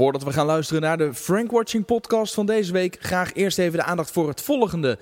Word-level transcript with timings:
Voordat 0.00 0.24
we 0.24 0.32
gaan 0.32 0.46
luisteren 0.46 0.82
naar 0.82 0.98
de 0.98 1.14
Frank 1.14 1.50
Watching 1.50 1.84
podcast 1.84 2.34
van 2.34 2.46
deze 2.46 2.72
week, 2.72 2.96
graag 3.00 3.34
eerst 3.34 3.58
even 3.58 3.78
de 3.78 3.84
aandacht 3.84 4.10
voor 4.10 4.28
het 4.28 4.40
volgende. 4.40 4.98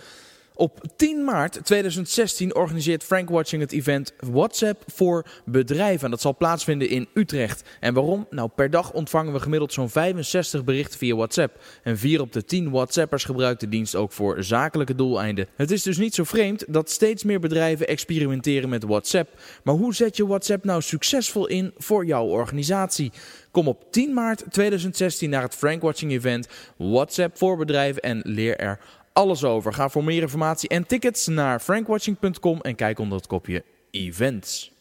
Op 0.60 0.80
10 0.96 1.24
maart 1.24 1.58
2016 1.64 2.54
organiseert 2.54 3.04
Frank 3.04 3.28
Watching 3.28 3.62
het 3.62 3.72
event 3.72 4.12
WhatsApp 4.20 4.82
voor 4.86 5.26
bedrijven. 5.44 6.04
En 6.04 6.10
dat 6.10 6.20
zal 6.20 6.36
plaatsvinden 6.36 6.88
in 6.88 7.08
Utrecht. 7.14 7.62
En 7.80 7.94
waarom? 7.94 8.26
Nou, 8.30 8.48
per 8.54 8.70
dag 8.70 8.92
ontvangen 8.92 9.32
we 9.32 9.40
gemiddeld 9.40 9.72
zo'n 9.72 9.90
65 9.90 10.64
berichten 10.64 10.98
via 10.98 11.14
WhatsApp. 11.14 11.60
En 11.82 11.98
4 11.98 12.20
op 12.20 12.32
de 12.32 12.44
10 12.44 12.70
WhatsAppers 12.70 13.24
gebruikt 13.24 13.60
de 13.60 13.68
dienst 13.68 13.94
ook 13.94 14.12
voor 14.12 14.44
zakelijke 14.44 14.94
doeleinden. 14.94 15.46
Het 15.56 15.70
is 15.70 15.82
dus 15.82 15.96
niet 15.96 16.14
zo 16.14 16.24
vreemd 16.24 16.64
dat 16.68 16.90
steeds 16.90 17.24
meer 17.24 17.40
bedrijven 17.40 17.88
experimenteren 17.88 18.68
met 18.68 18.84
WhatsApp. 18.84 19.40
Maar 19.62 19.74
hoe 19.74 19.94
zet 19.94 20.16
je 20.16 20.26
WhatsApp 20.26 20.64
nou 20.64 20.82
succesvol 20.82 21.46
in 21.46 21.72
voor 21.76 22.04
jouw 22.04 22.24
organisatie? 22.24 23.12
Kom 23.50 23.68
op 23.68 23.92
10 23.92 24.14
maart 24.14 24.44
2016 24.50 25.30
naar 25.30 25.42
het 25.42 25.54
Frank 25.54 25.82
Watching 25.82 26.12
event 26.12 26.48
WhatsApp 26.76 27.38
voor 27.38 27.56
bedrijven 27.56 28.02
en 28.02 28.20
leer 28.24 28.56
er 28.56 28.78
alles 29.18 29.44
over. 29.44 29.72
Ga 29.72 29.88
voor 29.88 30.04
meer 30.04 30.22
informatie 30.22 30.68
en 30.68 30.86
tickets 30.86 31.26
naar 31.26 31.60
frankwatching.com 31.60 32.60
en 32.60 32.74
kijk 32.74 32.98
onder 32.98 33.18
het 33.18 33.26
kopje 33.26 33.64
events. 33.90 34.77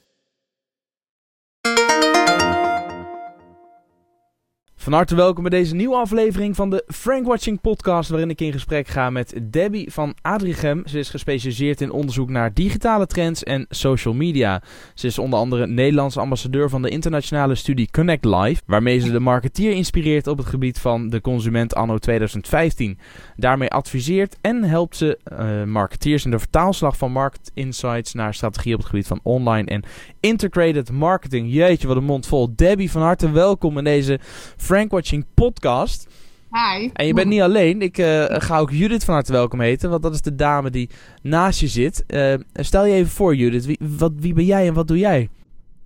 Van 4.88 4.96
harte 4.96 5.16
welkom 5.16 5.44
bij 5.44 5.60
deze 5.60 5.76
nieuwe 5.76 5.96
aflevering 5.96 6.56
van 6.56 6.70
de 6.70 6.84
Frank 6.88 7.26
Watching 7.26 7.62
podcast, 7.62 8.10
waarin 8.10 8.30
ik 8.30 8.42
in 8.42 8.52
gesprek 8.52 8.88
ga 8.88 9.10
met 9.10 9.40
Debbie 9.44 9.92
van 9.92 10.16
Adrichem. 10.22 10.84
Ze 10.86 11.00
is 11.00 11.10
gespecialiseerd 11.10 11.82
in 11.82 11.92
onderzoek 11.92 12.30
naar 12.30 12.54
digitale 12.54 13.06
trends 13.06 13.44
en 13.44 13.66
social 13.70 14.14
media. 14.14 14.62
Ze 14.94 15.08
is 15.08 15.20
onder 15.20 15.40
andere 15.40 15.68
Nederlands 15.68 16.18
ambassadeur 16.18 16.70
van 16.70 16.82
de 16.82 16.90
internationale 16.90 17.56
studie 17.56 17.92
Connect 17.92 18.26
Live, 18.26 18.62
waarmee 18.66 19.00
ze 19.00 19.12
de 19.12 19.20
marketeer 19.20 19.72
inspireert 19.72 20.28
op 20.28 20.38
het 20.38 20.48
gebied 20.48 20.80
van 20.80 21.10
de 21.10 21.22
consument 21.22 21.76
anno 21.76 21.98
2015. 21.98 23.00
Daarmee 23.36 23.70
adviseert 23.70 24.38
en 24.42 24.64
helpt 24.64 24.96
ze 24.96 25.20
uh, 25.32 25.64
marketeers 25.64 26.26
in 26.26 26.32
de 26.32 26.40
vertaalslag 26.40 26.98
van 26.98 27.12
market 27.12 27.52
insights 27.54 28.14
naar 28.14 28.34
strategie 28.34 28.74
op 28.74 28.80
het 28.80 28.90
gebied 28.90 29.08
van 29.08 29.20
online 29.24 29.68
en 29.68 29.84
integrated 30.20 30.92
marketing. 30.92 31.54
Jeetje, 31.54 31.88
wat 31.88 31.98
een 31.98 32.04
mond 32.04 32.28
vol. 32.28 32.56
Debbie, 32.56 32.92
van 32.92 33.02
harte 33.02 33.32
welkom 33.32 33.78
in 33.78 33.84
deze 33.84 34.20
Frank 34.58 34.76
Watching 34.86 35.26
podcast. 35.34 36.08
Hi. 36.52 36.90
En 36.94 37.06
je 37.06 37.14
bent 37.14 37.28
niet 37.28 37.42
alleen. 37.42 37.82
Ik 37.82 37.98
uh, 37.98 38.26
ga 38.28 38.60
ook 38.60 38.72
Judith 38.72 39.04
van 39.04 39.14
harte 39.14 39.32
welkom 39.32 39.60
heten, 39.60 39.90
want 39.90 40.02
dat 40.04 40.14
is 40.14 40.22
de 40.22 40.36
dame 40.36 40.70
die 40.70 40.90
naast 41.22 41.60
je 41.60 41.68
zit. 41.68 42.04
Uh, 42.08 42.34
stel 42.54 42.86
je 42.86 42.94
even 42.94 43.12
voor, 43.12 43.36
Judith. 43.36 43.66
Wie, 43.66 43.80
wat, 43.98 44.12
wie 44.16 44.34
ben 44.34 44.46
jij 44.46 44.68
en 44.68 44.74
wat 44.74 44.88
doe 44.88 44.98
jij? 44.98 45.30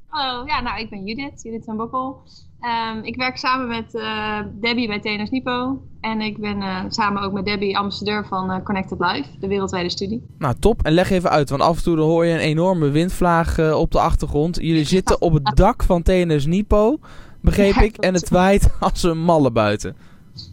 Hallo, 0.07 0.45
ja, 0.45 0.61
nou, 0.61 0.79
ik 0.79 0.89
ben 0.89 1.05
Judith, 1.05 1.41
Judith 1.41 1.65
van 1.65 1.77
Bokkel. 1.77 2.21
Um, 2.61 3.03
ik 3.03 3.15
werk 3.15 3.37
samen 3.37 3.67
met 3.67 3.93
uh, 3.93 4.39
Debbie 4.53 4.87
bij 4.87 4.99
TNS 4.99 5.29
Nipo. 5.29 5.81
En 6.01 6.21
ik 6.21 6.37
ben 6.37 6.57
uh, 6.57 6.83
samen 6.87 7.21
ook 7.21 7.31
met 7.31 7.45
Debbie 7.45 7.77
ambassadeur 7.77 8.25
van 8.27 8.51
uh, 8.51 8.63
Connected 8.63 8.99
Life, 8.99 9.29
de 9.39 9.47
wereldwijde 9.47 9.89
studie. 9.89 10.23
Nou, 10.37 10.55
top. 10.59 10.81
En 10.81 10.93
leg 10.93 11.09
even 11.09 11.29
uit, 11.29 11.49
want 11.49 11.61
af 11.61 11.77
en 11.77 11.83
toe 11.83 11.99
hoor 11.99 12.25
je 12.25 12.33
een 12.33 12.39
enorme 12.39 12.89
windvlaag 12.89 13.73
op 13.73 13.91
de 13.91 13.99
achtergrond. 13.99 14.55
Jullie 14.55 14.85
zitten 14.97 15.21
op 15.21 15.33
het 15.33 15.55
dak 15.55 15.83
van 15.83 16.01
TNS 16.01 16.45
Nipo, 16.45 16.99
begreep 17.41 17.73
ja, 17.73 17.81
ik. 17.81 17.97
En 17.97 18.13
het 18.13 18.29
waait 18.29 18.69
als 18.79 19.03
een 19.03 19.23
malle 19.23 19.51
buiten. 19.51 19.95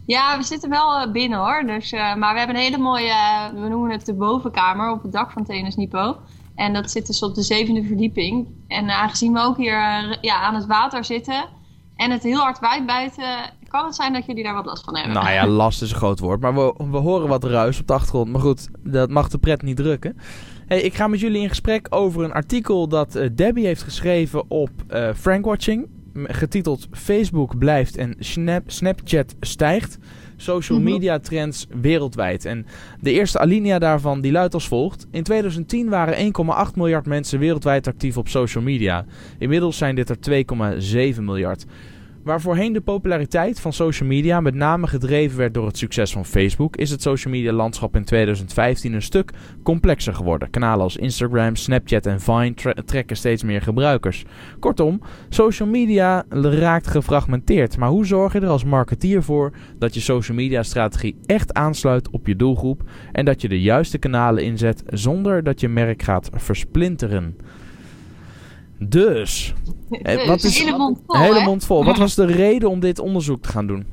Ja, 0.05 0.37
we 0.37 0.43
zitten 0.43 0.69
wel 0.69 1.11
binnen 1.11 1.39
hoor. 1.39 1.63
Dus, 1.65 1.91
maar 1.91 2.33
we 2.33 2.37
hebben 2.37 2.55
een 2.55 2.61
hele 2.61 2.77
mooie, 2.77 3.15
we 3.53 3.67
noemen 3.67 3.91
het 3.91 4.05
de 4.05 4.13
bovenkamer 4.13 4.91
op 4.91 5.03
het 5.03 5.11
dak 5.11 5.31
van 5.31 5.43
TNS 5.43 5.75
Nipo. 5.75 6.17
En 6.55 6.73
dat 6.73 6.91
zit 6.91 7.07
dus 7.07 7.23
op 7.23 7.35
de 7.35 7.41
zevende 7.41 7.83
verdieping. 7.83 8.47
En 8.67 8.89
aangezien 8.89 9.33
we 9.33 9.39
ook 9.39 9.57
hier 9.57 10.17
ja, 10.21 10.41
aan 10.41 10.55
het 10.55 10.65
water 10.65 11.05
zitten 11.05 11.45
en 11.95 12.11
het 12.11 12.23
heel 12.23 12.39
hard 12.39 12.59
waait 12.59 12.85
buiten, 12.85 13.53
kan 13.67 13.85
het 13.85 13.95
zijn 13.95 14.13
dat 14.13 14.25
jullie 14.25 14.43
daar 14.43 14.53
wat 14.53 14.65
last 14.65 14.83
van 14.83 14.95
hebben. 14.95 15.13
Nou 15.13 15.31
ja, 15.31 15.47
last 15.63 15.81
is 15.81 15.91
een 15.91 15.97
groot 15.97 16.19
woord. 16.19 16.39
Maar 16.39 16.55
we, 16.55 16.73
we 16.91 16.97
horen 16.97 17.27
wat 17.27 17.43
ruis 17.43 17.79
op 17.79 17.87
de 17.87 17.93
achtergrond. 17.93 18.31
Maar 18.31 18.41
goed, 18.41 18.69
dat 18.83 19.09
mag 19.09 19.29
de 19.29 19.37
pret 19.37 19.61
niet 19.61 19.77
drukken. 19.77 20.17
Hey, 20.67 20.81
ik 20.81 20.93
ga 20.93 21.07
met 21.07 21.19
jullie 21.19 21.41
in 21.41 21.49
gesprek 21.49 21.87
over 21.89 22.23
een 22.23 22.33
artikel 22.33 22.87
dat 22.87 23.19
Debbie 23.31 23.65
heeft 23.65 23.83
geschreven 23.83 24.49
op 24.49 24.69
Frankwatching. 25.15 25.87
Getiteld 26.13 26.87
Facebook 26.91 27.57
blijft 27.57 27.97
en 27.97 28.15
Snap, 28.19 28.63
Snapchat 28.65 29.35
stijgt. 29.39 29.97
Social 30.35 30.79
media 30.79 31.19
trends 31.19 31.67
wereldwijd. 31.81 32.45
En 32.45 32.65
de 32.99 33.11
eerste 33.11 33.39
alinea 33.39 33.79
daarvan 33.79 34.21
die 34.21 34.31
luidt 34.31 34.53
als 34.53 34.67
volgt. 34.67 35.07
In 35.11 35.23
2010 35.23 35.89
waren 35.89 36.33
1,8 36.71 36.75
miljard 36.75 37.05
mensen 37.05 37.39
wereldwijd 37.39 37.87
actief 37.87 38.17
op 38.17 38.27
social 38.27 38.63
media. 38.63 39.05
Inmiddels 39.37 39.77
zijn 39.77 39.95
dit 39.95 40.09
er 40.09 40.17
2,7 41.15 41.21
miljard. 41.21 41.65
Waar 42.23 42.41
voorheen 42.41 42.73
de 42.73 42.81
populariteit 42.81 43.59
van 43.59 43.73
social 43.73 44.09
media 44.09 44.39
met 44.39 44.53
name 44.53 44.87
gedreven 44.87 45.37
werd 45.37 45.53
door 45.53 45.65
het 45.65 45.77
succes 45.77 46.11
van 46.11 46.25
Facebook, 46.25 46.75
is 46.75 46.89
het 46.89 47.01
social 47.01 47.33
media 47.33 47.51
landschap 47.51 47.95
in 47.95 48.03
2015 48.03 48.93
een 48.93 49.01
stuk 49.01 49.31
complexer 49.63 50.13
geworden. 50.13 50.49
Kanalen 50.49 50.83
als 50.83 50.97
Instagram, 50.97 51.55
Snapchat 51.55 52.05
en 52.05 52.21
Vine 52.21 52.53
trekken 52.85 53.17
steeds 53.17 53.43
meer 53.43 53.61
gebruikers. 53.61 54.25
Kortom, 54.59 55.01
social 55.29 55.69
media 55.69 56.25
raakt 56.29 56.87
gefragmenteerd. 56.87 57.77
Maar 57.77 57.89
hoe 57.89 58.05
zorg 58.05 58.33
je 58.33 58.39
er 58.39 58.47
als 58.47 58.63
marketeer 58.63 59.23
voor 59.23 59.51
dat 59.77 59.93
je 59.93 59.99
social 59.99 60.37
media 60.37 60.63
strategie 60.63 61.17
echt 61.25 61.53
aansluit 61.53 62.09
op 62.09 62.27
je 62.27 62.35
doelgroep 62.35 62.83
en 63.11 63.25
dat 63.25 63.41
je 63.41 63.47
de 63.49 63.61
juiste 63.61 63.97
kanalen 63.97 64.43
inzet 64.43 64.83
zonder 64.87 65.43
dat 65.43 65.59
je 65.59 65.67
merk 65.69 66.01
gaat 66.01 66.29
versplinteren? 66.33 67.35
Dus, 68.79 69.53
dus 69.89 70.25
wat 70.25 70.43
is, 70.43 70.59
hele 70.59 70.77
mond 70.77 70.99
vol. 71.05 71.17
Hele 71.17 71.43
mond 71.43 71.65
vol. 71.65 71.83
Wat 71.83 71.97
was 71.97 72.15
de 72.15 72.25
reden 72.25 72.69
om 72.69 72.79
dit 72.79 72.99
onderzoek 72.99 73.41
te 73.41 73.49
gaan 73.49 73.67
doen? 73.67 73.85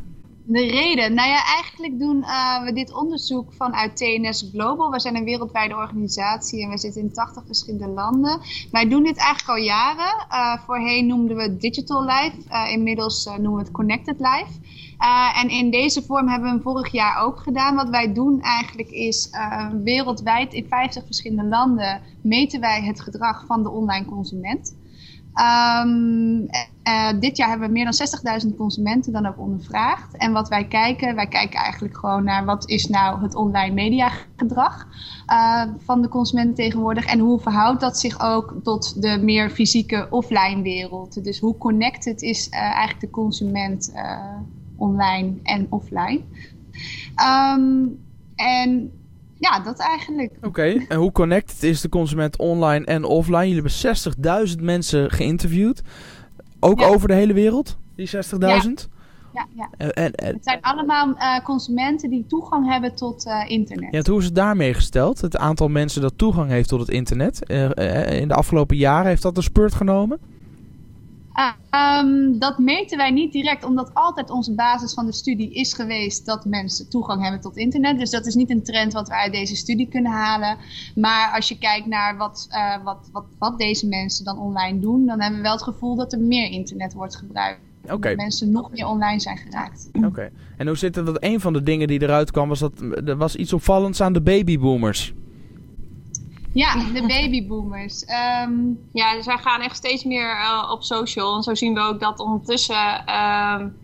De 0.49 0.67
reden? 0.67 1.15
Nou 1.15 1.29
ja, 1.29 1.45
eigenlijk 1.45 1.99
doen 1.99 2.17
uh, 2.17 2.65
we 2.65 2.73
dit 2.73 2.95
onderzoek 2.95 3.53
vanuit 3.53 3.97
TNS 3.97 4.49
Global. 4.53 4.91
We 4.91 5.01
zijn 5.01 5.17
een 5.17 5.25
wereldwijde 5.25 5.75
organisatie 5.75 6.63
en 6.63 6.71
we 6.71 6.79
zitten 6.79 7.03
in 7.03 7.13
80 7.13 7.43
verschillende 7.47 7.89
landen. 7.89 8.41
Wij 8.71 8.89
doen 8.89 9.03
dit 9.03 9.17
eigenlijk 9.17 9.59
al 9.59 9.65
jaren. 9.65 10.27
Uh, 10.31 10.65
voorheen 10.67 11.07
noemden 11.07 11.37
we 11.37 11.43
het 11.43 11.61
Digital 11.61 12.05
Life, 12.05 12.37
uh, 12.51 12.73
inmiddels 12.73 13.25
noemen 13.25 13.53
we 13.53 13.59
het 13.59 13.71
Connected 13.71 14.19
Life. 14.19 14.53
Uh, 15.01 15.43
en 15.43 15.49
in 15.49 15.71
deze 15.71 16.03
vorm 16.03 16.29
hebben 16.29 16.49
we 16.49 16.55
hem 16.55 16.63
vorig 16.63 16.93
jaar 16.93 17.23
ook 17.23 17.41
gedaan. 17.41 17.75
Wat 17.75 17.89
wij 17.89 18.13
doen 18.13 18.41
eigenlijk 18.41 18.91
is 18.91 19.29
uh, 19.33 19.69
wereldwijd 19.85 20.53
in 20.53 20.67
50 20.69 21.05
verschillende 21.05 21.49
landen 21.49 22.01
meten 22.23 22.61
wij 22.61 22.83
het 22.83 23.01
gedrag 23.01 23.45
van 23.47 23.63
de 23.63 23.71
online 23.71 24.05
consument. 24.05 24.77
Um, 25.85 26.47
uh, 26.89 27.21
dit 27.21 27.37
jaar 27.37 27.49
hebben 27.49 27.67
we 27.67 27.73
meer 27.73 27.85
dan 27.85 28.43
60.000 28.47 28.57
consumenten 28.57 29.13
dan 29.13 29.27
ook 29.27 29.39
ondervraagd. 29.39 30.17
En 30.17 30.33
wat 30.33 30.49
wij 30.49 30.67
kijken, 30.67 31.15
wij 31.15 31.27
kijken 31.27 31.61
eigenlijk 31.61 31.99
gewoon 31.99 32.25
naar 32.25 32.45
wat 32.45 32.69
is 32.69 32.87
nou 32.87 33.23
het 33.23 33.35
online 33.35 33.75
mediagedrag 33.75 34.87
uh, 35.27 35.63
van 35.79 36.03
de 36.03 36.09
consumenten 36.09 36.55
tegenwoordig. 36.55 37.05
En 37.05 37.19
hoe 37.19 37.41
verhoudt 37.41 37.81
dat 37.81 37.99
zich 37.99 38.21
ook 38.21 38.55
tot 38.63 39.03
de 39.03 39.19
meer 39.19 39.51
fysieke 39.51 40.07
offline 40.11 40.63
wereld. 40.63 41.25
Dus 41.25 41.39
hoe 41.39 41.59
connected 41.59 42.23
is 42.23 42.49
eigenlijk 42.49 43.01
de 43.01 43.11
consument 43.11 43.93
online 44.77 45.35
en 45.43 45.67
offline. 45.71 46.21
Um, 47.57 47.99
en 48.35 48.91
ja, 49.39 49.61
dat 49.61 49.79
eigenlijk. 49.79 50.33
Oké, 50.37 50.47
okay. 50.47 50.87
en 50.89 50.99
hoe 50.99 51.13
connected 51.13 51.63
is 51.63 51.81
de 51.81 51.89
consument 51.89 52.39
online 52.39 52.85
en 52.85 53.05
offline? 53.05 53.49
Jullie 53.49 53.71
hebben 54.23 54.49
60.000 54.57 54.63
mensen 54.63 55.11
geïnterviewd. 55.11 55.83
Ook 56.61 56.81
ja. 56.81 56.87
over 56.87 57.09
de 57.09 57.15
hele 57.15 57.33
wereld, 57.33 57.79
die 57.95 58.11
60.000? 58.17 58.39
Ja. 58.39 58.61
Ja, 59.37 59.47
ja. 59.55 59.71
En, 59.77 59.93
en, 59.93 60.13
en, 60.13 60.35
het 60.35 60.45
zijn 60.45 60.61
allemaal 60.61 61.09
uh, 61.09 61.39
consumenten 61.45 62.11
die 62.11 62.27
toegang 62.27 62.71
hebben 62.71 62.95
tot 62.95 63.27
uh, 63.27 63.45
internet. 63.47 63.93
Ja, 63.93 64.11
hoe 64.11 64.19
is 64.19 64.25
het 64.25 64.35
daarmee 64.35 64.75
gesteld? 64.75 65.21
Het 65.21 65.37
aantal 65.37 65.69
mensen 65.69 66.03
dat 66.03 66.19
toegang 66.19 66.51
heeft 66.51 66.69
tot 66.69 66.81
het 66.81 66.89
internet. 66.89 67.51
Uh, 67.51 68.21
in 68.21 68.29
de 68.29 68.35
afgelopen 68.35 68.77
jaren 68.77 69.07
heeft 69.07 69.23
dat 69.23 69.37
een 69.37 69.43
spurt 69.43 69.75
genomen? 69.75 70.19
Um, 71.37 72.39
dat 72.39 72.59
meten 72.59 72.99
wij 72.99 73.11
niet 73.11 73.33
direct, 73.33 73.65
omdat 73.65 73.91
altijd 73.95 74.31
onze 74.31 74.55
basis 74.55 74.95
van 74.95 75.07
de 75.07 75.13
studie 75.13 75.55
is 75.55 75.73
geweest 75.73 76.27
dat 76.27 76.45
mensen 76.45 76.89
toegang 76.89 77.23
hebben 77.23 77.41
tot 77.41 77.57
internet. 77.57 77.99
Dus 77.99 78.11
dat 78.11 78.27
is 78.27 78.35
niet 78.35 78.51
een 78.51 78.63
trend 78.63 78.93
wat 78.93 79.09
we 79.09 79.15
uit 79.15 79.33
deze 79.33 79.57
studie 79.57 79.89
kunnen 79.89 80.13
halen. 80.13 80.57
Maar 80.95 81.33
als 81.35 81.49
je 81.49 81.59
kijkt 81.59 81.87
naar 81.87 82.17
wat, 82.17 82.49
uh, 82.51 82.85
wat, 82.85 83.09
wat, 83.13 83.25
wat 83.39 83.59
deze 83.59 83.89
mensen 83.89 84.25
dan 84.25 84.39
online 84.39 84.79
doen, 84.79 85.07
dan 85.07 85.21
hebben 85.21 85.39
we 85.39 85.45
wel 85.45 85.55
het 85.55 85.63
gevoel 85.63 85.97
dat 85.97 86.13
er 86.13 86.21
meer 86.21 86.51
internet 86.51 86.93
wordt 86.93 87.17
gebruikt. 87.17 87.61
Okay. 87.83 88.15
Dat 88.15 88.17
mensen 88.17 88.51
nog 88.51 88.71
meer 88.71 88.87
online 88.87 89.21
zijn 89.21 89.37
geraakt. 89.37 89.89
Oké. 89.93 90.07
Okay. 90.07 90.31
En 90.57 90.67
hoe 90.67 90.77
zit 90.77 90.95
het? 90.95 91.07
Dat 91.07 91.23
een 91.23 91.41
van 91.41 91.53
de 91.53 91.63
dingen 91.63 91.89
die 91.89 92.03
eruit 92.03 92.31
kwam, 92.31 92.49
was 92.49 92.59
dat 92.59 92.81
er 93.05 93.17
was 93.17 93.37
iets 93.37 93.53
opvallends 93.53 94.01
aan 94.01 94.13
de 94.13 94.23
babyboomers. 94.23 95.15
Ja, 96.57 96.75
de 96.93 97.07
babyboomers. 97.07 98.05
Um, 98.45 98.79
ja, 98.93 99.23
wij 99.25 99.39
gaan 99.39 99.61
echt 99.61 99.77
steeds 99.77 100.05
meer 100.05 100.31
uh, 100.31 100.71
op 100.73 100.83
social. 100.83 101.37
En 101.37 101.43
zo 101.43 101.55
zien 101.55 101.75
we 101.75 101.81
ook 101.81 102.01
dat 102.01 102.19
ondertussen 102.19 103.05
um, 103.61 103.77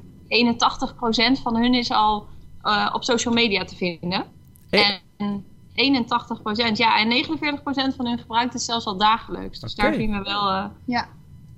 81% 1.38 1.42
van 1.42 1.56
hun 1.56 1.74
is 1.74 1.90
al 1.90 2.26
uh, 2.64 2.90
op 2.92 3.04
social 3.04 3.34
media 3.34 3.64
te 3.64 3.76
vinden. 3.76 4.24
Hey. 4.70 5.00
En 5.16 5.44
81%, 5.44 6.72
ja, 6.72 6.98
en 6.98 7.24
49% 7.24 7.96
van 7.96 8.06
hun 8.06 8.18
gebruikt 8.18 8.52
het 8.52 8.62
zelfs 8.62 8.86
al 8.86 8.96
dagelijks. 8.96 9.60
Dus 9.60 9.72
okay. 9.72 9.90
daar 9.90 10.00
zien 10.00 10.12
we 10.12 10.22
wel 10.22 10.50
uh, 10.50 10.64
ja. 10.84 11.08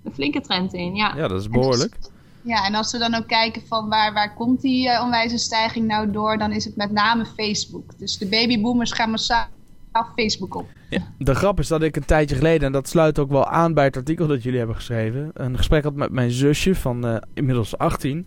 een 0.05 0.15
flinke 0.15 0.41
trend 0.41 0.73
in. 0.73 0.95
Ja, 0.95 1.13
ja 1.17 1.29
dat 1.29 1.41
is 1.41 1.49
behoorlijk. 1.49 1.99
Ja, 2.43 2.67
en 2.67 2.75
als 2.75 2.93
we 2.93 2.99
dan 2.99 3.15
ook 3.15 3.27
kijken 3.27 3.63
van 3.67 3.89
waar, 3.89 4.13
waar 4.13 4.35
komt 4.35 4.61
die 4.61 4.89
uh, 4.89 5.03
onwijze 5.05 5.39
stijging 5.39 5.87
nou 5.87 6.11
door, 6.11 6.39
dan 6.39 6.53
is 6.53 6.65
het 6.65 6.77
met 6.77 6.91
name 6.91 7.27
Facebook. 7.27 7.99
Dus 7.99 8.19
de 8.19 8.27
babyboomers 8.27 8.93
gaan 8.93 9.11
massaal 9.11 9.47
Facebook 10.17 10.55
op. 10.55 10.67
De 11.19 11.35
grap 11.35 11.59
is 11.59 11.69
dat 11.69 11.83
ik 11.83 11.97
een 11.97 12.05
tijdje 12.05 12.37
geleden, 12.37 12.67
en 12.67 12.73
dat 12.73 12.89
sluit 12.89 13.19
ook 13.19 13.31
wel 13.31 13.49
aan 13.49 13.75
bij 13.75 13.85
het 13.85 13.97
artikel 13.97 14.27
dat 14.27 14.43
jullie 14.43 14.59
hebben 14.59 14.77
geschreven, 14.77 15.31
een 15.35 15.57
gesprek 15.57 15.85
had 15.85 15.95
met 15.95 16.11
mijn 16.11 16.31
zusje 16.31 16.75
van 16.75 17.07
uh, 17.07 17.17
inmiddels 17.35 17.79
18. 17.79 18.27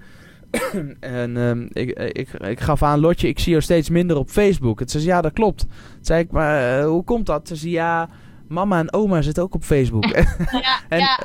en 0.99 1.35
uh, 1.35 1.83
ik, 1.83 1.99
ik, 1.99 2.29
ik 2.33 2.59
gaf 2.59 2.83
aan, 2.83 2.99
Lotje, 2.99 3.27
ik 3.27 3.39
zie 3.39 3.51
jou 3.51 3.63
steeds 3.63 3.89
minder 3.89 4.17
op 4.17 4.29
Facebook. 4.29 4.79
Het 4.79 4.91
zei, 4.91 5.03
ja, 5.03 5.21
dat 5.21 5.33
klopt. 5.33 5.59
Toen 5.59 5.69
zei 6.01 6.23
ik, 6.23 6.31
maar 6.31 6.79
uh, 6.79 6.85
hoe 6.85 7.03
komt 7.03 7.25
dat? 7.25 7.47
Ze 7.47 7.55
zei, 7.55 7.71
ja, 7.71 8.09
mama 8.49 8.79
en 8.79 8.94
oma 8.94 9.21
zitten 9.21 9.44
ook 9.44 9.53
op 9.53 9.63
Facebook. 9.63 10.05
ja, 10.15 10.25
en, 10.89 10.99
ja, 10.99 11.19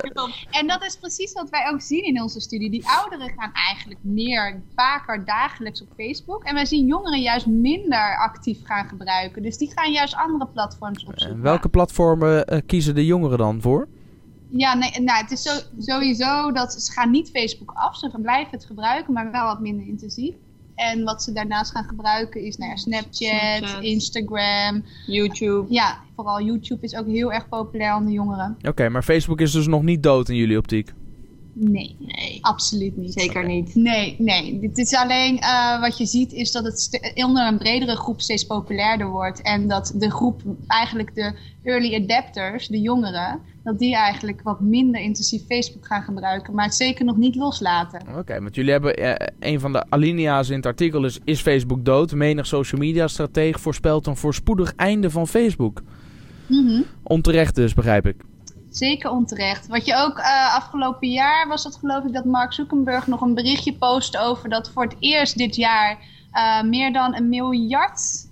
en 0.50 0.66
dat 0.66 0.84
is 0.84 0.96
precies 0.96 1.32
wat 1.32 1.50
wij 1.50 1.68
ook 1.72 1.80
zien 1.80 2.04
in 2.04 2.22
onze 2.22 2.40
studie. 2.40 2.70
Die 2.70 2.88
ouderen 2.88 3.32
gaan 3.36 3.52
eigenlijk 3.52 4.00
meer, 4.02 4.62
vaker 4.74 5.24
dagelijks 5.24 5.82
op 5.82 5.88
Facebook. 5.96 6.44
En 6.44 6.54
wij 6.54 6.66
zien 6.66 6.86
jongeren 6.86 7.20
juist 7.20 7.46
minder 7.46 8.16
actief 8.18 8.58
gaan 8.64 8.88
gebruiken. 8.88 9.42
Dus 9.42 9.58
die 9.58 9.72
gaan 9.74 9.92
juist 9.92 10.14
andere 10.14 10.46
platforms 10.46 11.04
opzoeken. 11.04 11.36
En 11.36 11.42
welke 11.42 11.68
platformen 11.68 12.52
uh, 12.52 12.58
kiezen 12.66 12.94
de 12.94 13.06
jongeren 13.06 13.38
dan 13.38 13.60
voor? 13.60 13.88
Ja, 14.48 14.74
nee, 14.74 15.00
nou, 15.00 15.20
het 15.22 15.30
is 15.30 15.42
zo, 15.42 15.50
sowieso 15.78 16.52
dat 16.52 16.72
ze 16.72 16.92
gaan 16.92 17.10
niet 17.10 17.30
Facebook 17.30 17.70
af. 17.74 17.96
Ze 17.96 18.10
blijven 18.22 18.50
het 18.50 18.64
gebruiken, 18.64 19.12
maar 19.12 19.30
wel 19.30 19.44
wat 19.44 19.60
minder 19.60 19.86
intensief. 19.86 20.34
En 20.90 21.04
wat 21.04 21.22
ze 21.22 21.32
daarnaast 21.32 21.70
gaan 21.70 21.84
gebruiken 21.84 22.40
is 22.40 22.56
nou 22.56 22.70
ja, 22.70 22.76
Snapchat, 22.76 23.56
Snapchat, 23.56 23.82
Instagram. 23.82 24.84
YouTube. 25.06 25.66
Ja, 25.68 25.98
vooral 26.14 26.42
YouTube 26.42 26.84
is 26.84 26.96
ook 26.96 27.06
heel 27.06 27.32
erg 27.32 27.48
populair 27.48 27.96
onder 27.96 28.12
jongeren. 28.12 28.56
Oké, 28.68 28.88
maar 28.88 29.02
Facebook 29.02 29.40
is 29.40 29.52
dus 29.52 29.66
nog 29.66 29.82
niet 29.82 30.02
dood 30.02 30.28
in 30.28 30.36
jullie 30.36 30.58
optiek? 30.58 30.92
Nee, 31.54 31.96
nee, 31.98 32.38
absoluut 32.40 32.96
niet. 32.96 33.12
Zeker 33.12 33.46
niet. 33.46 33.74
Nee, 33.74 34.16
nee. 34.18 34.58
Dit 34.60 34.78
is 34.78 34.94
alleen 34.94 35.34
uh, 35.34 35.80
wat 35.80 35.98
je 35.98 36.06
ziet 36.06 36.32
is 36.32 36.52
dat 36.52 36.64
het 36.64 37.12
onder 37.14 37.46
een 37.46 37.58
bredere 37.58 37.96
groep 37.96 38.20
steeds 38.20 38.46
populairder 38.46 39.08
wordt. 39.08 39.42
En 39.42 39.68
dat 39.68 39.92
de 39.96 40.10
groep, 40.10 40.42
eigenlijk 40.66 41.14
de 41.14 41.34
early 41.62 41.94
adapters, 41.94 42.68
de 42.68 42.80
jongeren, 42.80 43.40
dat 43.64 43.78
die 43.78 43.94
eigenlijk 43.94 44.40
wat 44.42 44.60
minder 44.60 45.00
intensief 45.00 45.46
Facebook 45.46 45.86
gaan 45.86 46.02
gebruiken, 46.02 46.54
maar 46.54 46.64
het 46.64 46.74
zeker 46.74 47.04
nog 47.04 47.16
niet 47.16 47.34
loslaten. 47.34 48.02
Oké, 48.18 48.40
want 48.40 48.54
jullie 48.54 48.70
hebben 48.70 49.00
uh, 49.00 49.14
een 49.38 49.60
van 49.60 49.72
de 49.72 49.84
alinea's 49.88 50.48
in 50.48 50.56
het 50.56 50.66
artikel 50.66 51.04
is, 51.04 51.18
is 51.24 51.40
Facebook 51.40 51.84
dood? 51.84 52.12
Menig 52.12 52.46
social 52.46 52.80
media 52.80 53.08
stratege 53.08 53.58
voorspelt 53.58 54.06
een 54.06 54.16
voorspoedig 54.16 54.74
einde 54.74 55.10
van 55.10 55.26
Facebook. 55.26 55.82
Mm 56.46 56.66
-hmm. 56.66 56.84
Onterecht 57.02 57.54
dus, 57.54 57.74
begrijp 57.74 58.06
ik. 58.06 58.16
Zeker 58.70 59.10
onterecht. 59.10 59.66
Wat 59.66 59.86
je 59.86 59.96
ook 59.96 60.18
uh, 60.18 60.54
afgelopen 60.56 61.08
jaar 61.08 61.48
was 61.48 61.62
dat 61.62 61.76
geloof 61.76 62.04
ik 62.04 62.12
dat 62.12 62.24
Mark 62.24 62.52
Zuckerberg 62.52 63.06
nog 63.06 63.20
een 63.20 63.34
berichtje 63.34 63.74
postte 63.74 64.18
over 64.18 64.48
dat 64.48 64.70
voor 64.70 64.82
het 64.82 64.96
eerst 64.98 65.38
dit 65.38 65.56
jaar 65.56 65.98
uh, 66.32 66.62
meer 66.62 66.92
dan 66.92 67.14
een 67.14 67.28
miljard 67.28 68.30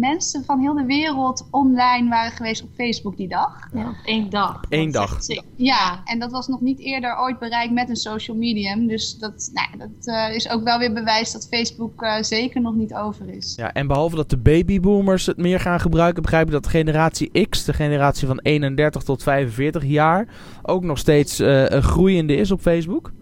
mensen 0.00 0.44
van 0.44 0.60
heel 0.60 0.74
de 0.74 0.84
wereld 0.84 1.48
online 1.50 2.08
waren 2.08 2.32
geweest 2.32 2.62
op 2.62 2.68
Facebook 2.76 3.16
die 3.16 3.28
dag. 3.28 3.68
Ja, 3.74 3.88
op 3.88 3.96
één 4.04 4.30
dag. 4.30 4.60
Eén 4.68 4.90
dag. 4.90 5.18
Ja, 5.56 6.00
en 6.04 6.18
dat 6.18 6.30
was 6.30 6.48
nog 6.48 6.60
niet 6.60 6.78
eerder 6.78 7.18
ooit 7.18 7.38
bereikt 7.38 7.72
met 7.72 7.88
een 7.88 7.96
social 7.96 8.36
medium. 8.36 8.86
Dus 8.86 9.18
dat, 9.18 9.50
nou, 9.52 9.68
dat 9.78 10.06
uh, 10.14 10.34
is 10.34 10.48
ook 10.48 10.64
wel 10.64 10.78
weer 10.78 10.92
bewijs 10.92 11.32
dat 11.32 11.48
Facebook 11.48 12.02
uh, 12.02 12.22
zeker 12.22 12.60
nog 12.60 12.74
niet 12.74 12.94
over 12.94 13.28
is. 13.28 13.54
Ja, 13.56 13.72
en 13.72 13.86
behalve 13.86 14.16
dat 14.16 14.30
de 14.30 14.38
babyboomers 14.38 15.26
het 15.26 15.36
meer 15.36 15.60
gaan 15.60 15.80
gebruiken, 15.80 16.22
begrijp 16.22 16.46
ik 16.46 16.52
dat 16.52 16.66
generatie 16.66 17.48
X, 17.48 17.64
de 17.64 17.72
generatie 17.72 18.26
van 18.26 18.38
31 18.38 19.02
tot 19.02 19.22
45 19.22 19.84
jaar, 19.84 20.28
ook 20.62 20.84
nog 20.84 20.98
steeds 20.98 21.40
uh, 21.40 21.64
groeiende 21.66 22.36
is 22.36 22.50
op 22.50 22.60
Facebook. 22.60 23.12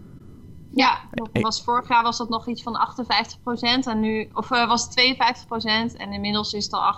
Ja, 0.79 0.99
was, 1.41 1.63
vorig 1.63 1.89
jaar 1.89 2.03
was 2.03 2.17
dat 2.17 2.29
nog 2.29 2.47
iets 2.47 2.63
van 2.63 2.79
58% 3.83 3.87
en 3.87 3.99
nu, 3.99 4.29
of 4.33 4.51
uh, 4.51 4.67
was 4.67 4.83
het 4.83 5.15
52% 5.93 5.97
en 5.97 6.11
inmiddels 6.11 6.53
is 6.53 6.63
het 6.63 6.73
al 6.73 6.93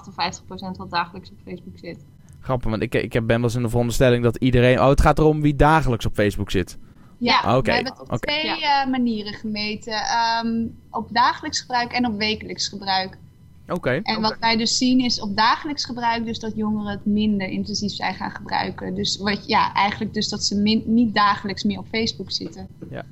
58% 0.73 0.77
wat 0.77 0.91
dagelijks 0.91 1.31
op 1.31 1.37
Facebook 1.45 1.77
zit. 1.77 2.05
Grappig, 2.39 2.69
want 2.69 2.81
ik, 2.81 2.95
ik 2.95 3.11
ben 3.11 3.27
wel 3.27 3.43
eens 3.43 3.55
in 3.55 3.61
de 3.61 3.69
veronderstelling 3.69 4.23
dat 4.23 4.35
iedereen... 4.35 4.79
Oh, 4.79 4.87
het 4.87 5.01
gaat 5.01 5.19
erom 5.19 5.41
wie 5.41 5.55
dagelijks 5.55 6.05
op 6.05 6.13
Facebook 6.13 6.51
zit. 6.51 6.77
Ja, 7.17 7.39
okay. 7.39 7.61
we 7.61 7.71
hebben 7.71 7.91
het 7.91 8.01
op 8.01 8.11
okay. 8.11 8.39
twee 8.39 8.61
uh, 8.61 8.85
manieren 8.85 9.33
gemeten. 9.33 10.01
Um, 10.43 10.77
op 10.89 11.07
dagelijks 11.11 11.59
gebruik 11.59 11.91
en 11.91 12.05
op 12.05 12.17
wekelijks 12.17 12.67
gebruik. 12.67 13.17
Oké. 13.63 13.73
Okay. 13.73 13.95
En 13.95 14.17
okay. 14.17 14.29
wat 14.29 14.39
wij 14.39 14.57
dus 14.57 14.77
zien 14.77 14.99
is 14.99 15.21
op 15.21 15.35
dagelijks 15.35 15.85
gebruik 15.85 16.25
dus 16.25 16.39
dat 16.39 16.55
jongeren 16.55 16.91
het 16.91 17.05
minder 17.05 17.47
intensief 17.47 17.91
zijn 17.91 18.15
gaan 18.15 18.31
gebruiken. 18.31 18.95
Dus 18.95 19.17
wat, 19.17 19.47
ja, 19.47 19.73
eigenlijk 19.73 20.13
dus 20.13 20.29
dat 20.29 20.43
ze 20.43 20.55
min, 20.55 20.83
niet 20.85 21.13
dagelijks 21.13 21.63
meer 21.63 21.79
op 21.79 21.87
Facebook 21.87 22.31
zitten. 22.31 22.67
Ja. 22.89 23.05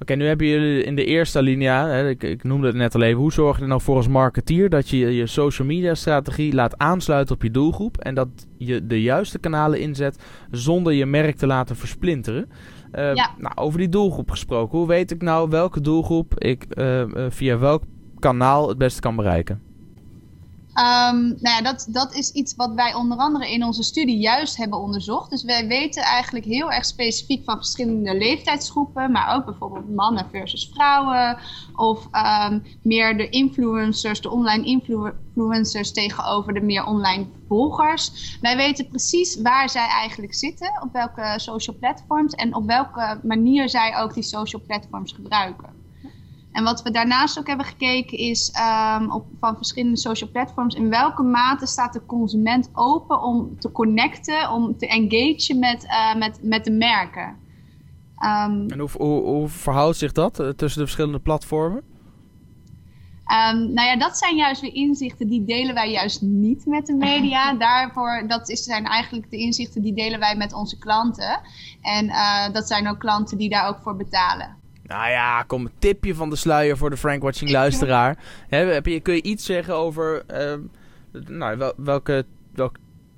Oké, 0.00 0.12
okay, 0.12 0.16
nu 0.16 0.28
hebben 0.28 0.46
jullie 0.46 0.82
in 0.82 0.96
de 0.96 1.04
eerste 1.04 1.38
alinea, 1.38 1.86
hè, 1.86 2.08
ik, 2.08 2.22
ik, 2.22 2.44
noemde 2.44 2.66
het 2.66 2.76
net 2.76 2.94
al 2.94 3.02
even, 3.02 3.20
hoe 3.20 3.32
zorg 3.32 3.56
je 3.56 3.62
er 3.62 3.68
nou 3.68 3.80
voor 3.80 3.96
als 3.96 4.08
marketeer 4.08 4.68
dat 4.68 4.88
je 4.88 4.96
je 4.96 5.26
social 5.26 5.66
media 5.66 5.94
strategie 5.94 6.54
laat 6.54 6.78
aansluiten 6.78 7.34
op 7.34 7.42
je 7.42 7.50
doelgroep 7.50 7.96
en 7.96 8.14
dat 8.14 8.28
je 8.56 8.86
de 8.86 9.02
juiste 9.02 9.38
kanalen 9.38 9.80
inzet 9.80 10.24
zonder 10.50 10.92
je 10.92 11.06
merk 11.06 11.36
te 11.36 11.46
laten 11.46 11.76
versplinteren? 11.76 12.48
Uh, 12.94 13.14
ja. 13.14 13.34
nou, 13.38 13.54
over 13.54 13.78
die 13.78 13.88
doelgroep 13.88 14.30
gesproken, 14.30 14.78
hoe 14.78 14.86
weet 14.86 15.10
ik 15.10 15.22
nou 15.22 15.48
welke 15.50 15.80
doelgroep 15.80 16.38
ik 16.38 16.66
uh, 16.74 17.00
uh, 17.00 17.06
via 17.28 17.58
welk 17.58 17.82
kanaal 18.18 18.68
het 18.68 18.78
beste 18.78 19.00
kan 19.00 19.16
bereiken? 19.16 19.67
Um, 20.78 21.26
nou 21.40 21.56
ja, 21.56 21.62
dat, 21.62 21.86
dat 21.90 22.14
is 22.14 22.30
iets 22.30 22.54
wat 22.54 22.74
wij 22.74 22.94
onder 22.94 23.18
andere 23.18 23.52
in 23.52 23.64
onze 23.64 23.82
studie 23.82 24.18
juist 24.18 24.56
hebben 24.56 24.78
onderzocht. 24.78 25.30
Dus 25.30 25.42
wij 25.42 25.66
weten 25.66 26.02
eigenlijk 26.02 26.44
heel 26.44 26.72
erg 26.72 26.84
specifiek 26.84 27.44
van 27.44 27.56
verschillende 27.56 28.16
leeftijdsgroepen, 28.16 29.12
maar 29.12 29.34
ook 29.34 29.44
bijvoorbeeld 29.44 29.94
mannen 29.94 30.26
versus 30.30 30.70
vrouwen. 30.74 31.38
Of 31.76 32.08
um, 32.12 32.62
meer 32.82 33.16
de 33.16 33.28
influencers, 33.28 34.20
de 34.20 34.30
online 34.30 34.64
influencers 34.64 35.92
tegenover 35.92 36.54
de 36.54 36.60
meer 36.60 36.84
online 36.84 37.26
volgers. 37.48 38.36
Wij 38.40 38.56
weten 38.56 38.88
precies 38.88 39.40
waar 39.42 39.68
zij 39.68 39.86
eigenlijk 39.86 40.34
zitten, 40.34 40.82
op 40.82 40.92
welke 40.92 41.34
social 41.36 41.76
platforms 41.76 42.34
en 42.34 42.54
op 42.54 42.66
welke 42.66 43.20
manier 43.22 43.68
zij 43.68 43.96
ook 43.96 44.14
die 44.14 44.22
social 44.22 44.62
platforms 44.66 45.12
gebruiken. 45.12 45.77
En 46.58 46.64
wat 46.64 46.82
we 46.82 46.90
daarnaast 46.90 47.38
ook 47.38 47.46
hebben 47.46 47.66
gekeken 47.66 48.18
is 48.18 48.52
um, 49.00 49.12
op, 49.12 49.26
van 49.40 49.56
verschillende 49.56 49.96
social 49.96 50.30
platforms 50.30 50.74
in 50.74 50.88
welke 50.88 51.22
mate 51.22 51.66
staat 51.66 51.92
de 51.92 52.06
consument 52.06 52.70
open 52.72 53.22
om 53.22 53.58
te 53.58 53.72
connecten, 53.72 54.50
om 54.50 54.78
te 54.78 54.86
engagen 54.86 55.58
met, 55.58 55.84
uh, 55.84 56.14
met, 56.14 56.38
met 56.42 56.64
de 56.64 56.70
merken. 56.70 57.36
Um, 58.24 58.70
en 58.70 58.78
hoe, 58.78 58.88
hoe, 58.96 59.22
hoe, 59.22 59.48
verhoudt 59.48 59.96
zich 59.96 60.12
dat 60.12 60.40
uh, 60.40 60.48
tussen 60.48 60.78
de 60.78 60.86
verschillende 60.86 61.18
platformen? 61.18 61.82
Um, 63.52 63.72
nou 63.72 63.88
ja, 63.88 63.96
dat 63.96 64.18
zijn 64.18 64.36
juist 64.36 64.60
weer 64.60 64.74
inzichten 64.74 65.28
die 65.28 65.44
delen 65.44 65.74
wij 65.74 65.90
juist 65.90 66.22
niet 66.22 66.66
met 66.66 66.86
de 66.86 66.94
media. 66.94 67.54
Daarvoor, 67.68 68.24
dat 68.26 68.48
is, 68.48 68.64
zijn 68.64 68.84
eigenlijk 68.84 69.30
de 69.30 69.36
inzichten 69.36 69.82
die 69.82 69.94
delen 69.94 70.18
wij 70.18 70.36
met 70.36 70.52
onze 70.52 70.78
klanten. 70.78 71.40
En 71.80 72.04
uh, 72.04 72.52
dat 72.52 72.66
zijn 72.66 72.88
ook 72.88 72.98
klanten 72.98 73.38
die 73.38 73.48
daar 73.48 73.68
ook 73.68 73.78
voor 73.82 73.96
betalen. 73.96 74.56
Nou 74.88 75.10
ja, 75.10 75.42
kom 75.42 75.64
een 75.64 75.72
tipje 75.78 76.14
van 76.14 76.30
de 76.30 76.36
sluier 76.36 76.76
voor 76.76 76.90
de 76.90 76.96
Frankwatching 76.96 77.50
luisteraar. 77.50 78.18
He, 78.48 78.56
heb 78.56 78.86
je, 78.86 79.00
kun 79.00 79.14
je 79.14 79.22
iets 79.22 79.44
zeggen 79.44 79.74
over 79.74 80.24
uh, 80.30 80.54
nou, 81.26 81.56
wel, 81.58 81.72
welke, 81.76 82.26
welk 82.52 82.76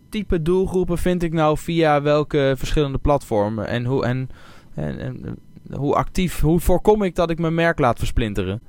type 0.08 0.42
doelgroepen 0.42 0.98
vind 0.98 1.22
ik 1.22 1.32
nou 1.32 1.58
via 1.58 2.02
welke 2.02 2.54
verschillende 2.58 2.98
platformen? 2.98 3.66
En 3.66 3.84
hoe, 3.84 4.04
en, 4.04 4.30
en, 4.74 5.00
en 5.00 5.38
hoe 5.76 5.94
actief, 5.94 6.40
hoe 6.40 6.60
voorkom 6.60 7.02
ik 7.02 7.14
dat 7.14 7.30
ik 7.30 7.38
mijn 7.38 7.54
merk 7.54 7.78
laat 7.78 7.98
versplinteren? 7.98 8.60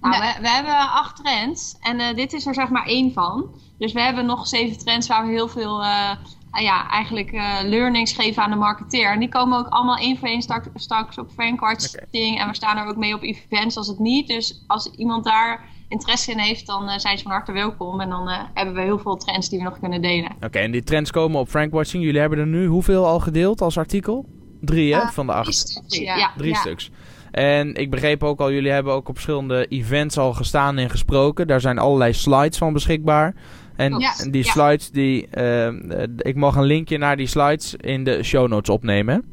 Nou, 0.00 0.20
we, 0.20 0.40
we, 0.40 0.48
hebben 0.48 0.78
acht 0.78 1.16
trends 1.16 1.76
en 1.80 2.00
uh, 2.00 2.14
dit 2.14 2.32
is 2.32 2.46
er 2.46 2.54
zeg 2.54 2.68
maar 2.68 2.86
één 2.86 3.12
van. 3.12 3.50
Dus 3.78 3.92
we 3.92 4.00
hebben 4.00 4.26
nog 4.26 4.46
zeven 4.46 4.78
trends 4.78 5.08
waar 5.08 5.26
we 5.26 5.32
heel 5.32 5.48
veel 5.48 5.82
uh, 5.82 6.10
ja, 6.60 6.90
eigenlijk 6.90 7.32
uh, 7.32 7.58
learnings 7.62 8.12
geven 8.12 8.42
aan 8.42 8.50
de 8.50 8.56
marketeer. 8.56 9.12
En 9.12 9.18
die 9.18 9.28
komen 9.28 9.58
ook 9.58 9.68
allemaal 9.68 9.96
één 9.96 10.18
voor 10.18 10.28
één 10.28 10.42
straks, 10.42 10.68
straks 10.74 11.18
op 11.18 11.30
Frankwatching. 11.30 12.02
Okay. 12.06 12.36
En 12.36 12.48
we 12.48 12.54
staan 12.54 12.76
er 12.76 12.86
ook 12.86 12.96
mee 12.96 13.14
op 13.14 13.22
events 13.22 13.76
als 13.76 13.86
het 13.86 13.98
niet. 13.98 14.28
Dus 14.28 14.64
als 14.66 14.90
iemand 14.96 15.24
daar 15.24 15.64
interesse 15.88 16.30
in 16.30 16.38
heeft, 16.38 16.66
dan 16.66 16.88
uh, 16.88 16.98
zijn 16.98 17.16
ze 17.16 17.22
van 17.22 17.32
harte 17.32 17.52
welkom. 17.52 18.00
En 18.00 18.08
dan 18.08 18.28
uh, 18.28 18.38
hebben 18.54 18.74
we 18.74 18.80
heel 18.80 18.98
veel 18.98 19.16
trends 19.16 19.48
die 19.48 19.58
we 19.58 19.64
nog 19.64 19.78
kunnen 19.78 20.02
delen. 20.02 20.30
Oké, 20.34 20.46
okay, 20.46 20.62
en 20.62 20.70
die 20.70 20.84
trends 20.84 21.10
komen 21.10 21.40
op 21.40 21.48
Frankwatching. 21.48 22.04
Jullie 22.04 22.20
hebben 22.20 22.38
er 22.38 22.46
nu 22.46 22.66
hoeveel 22.66 23.06
al 23.06 23.20
gedeeld 23.20 23.60
als 23.60 23.78
artikel? 23.78 24.26
Drie, 24.60 24.94
hè? 24.94 25.06
van 25.06 25.26
de 25.26 25.32
acht. 25.32 25.44
Drie 25.44 25.56
stuks, 25.56 25.98
ja. 25.98 26.32
Drie 26.36 26.52
ja. 26.52 26.58
stuks. 26.58 26.90
En 27.30 27.74
ik 27.74 27.90
begreep 27.90 28.22
ook 28.22 28.40
al, 28.40 28.52
jullie 28.52 28.70
hebben 28.70 28.92
ook 28.92 29.08
op 29.08 29.14
verschillende 29.14 29.66
events 29.66 30.18
al 30.18 30.32
gestaan 30.32 30.78
en 30.78 30.90
gesproken. 30.90 31.46
Daar 31.46 31.60
zijn 31.60 31.78
allerlei 31.78 32.12
slides 32.12 32.58
van 32.58 32.72
beschikbaar. 32.72 33.34
En 33.76 33.98
ja, 33.98 34.12
die 34.30 34.44
slides, 34.44 34.90
die, 34.90 35.28
uh, 35.38 35.68
ik 36.18 36.36
mag 36.36 36.56
een 36.56 36.64
linkje 36.64 36.98
naar 36.98 37.16
die 37.16 37.26
slides 37.26 37.74
in 37.74 38.04
de 38.04 38.22
show 38.22 38.48
notes 38.48 38.74
opnemen. 38.74 39.24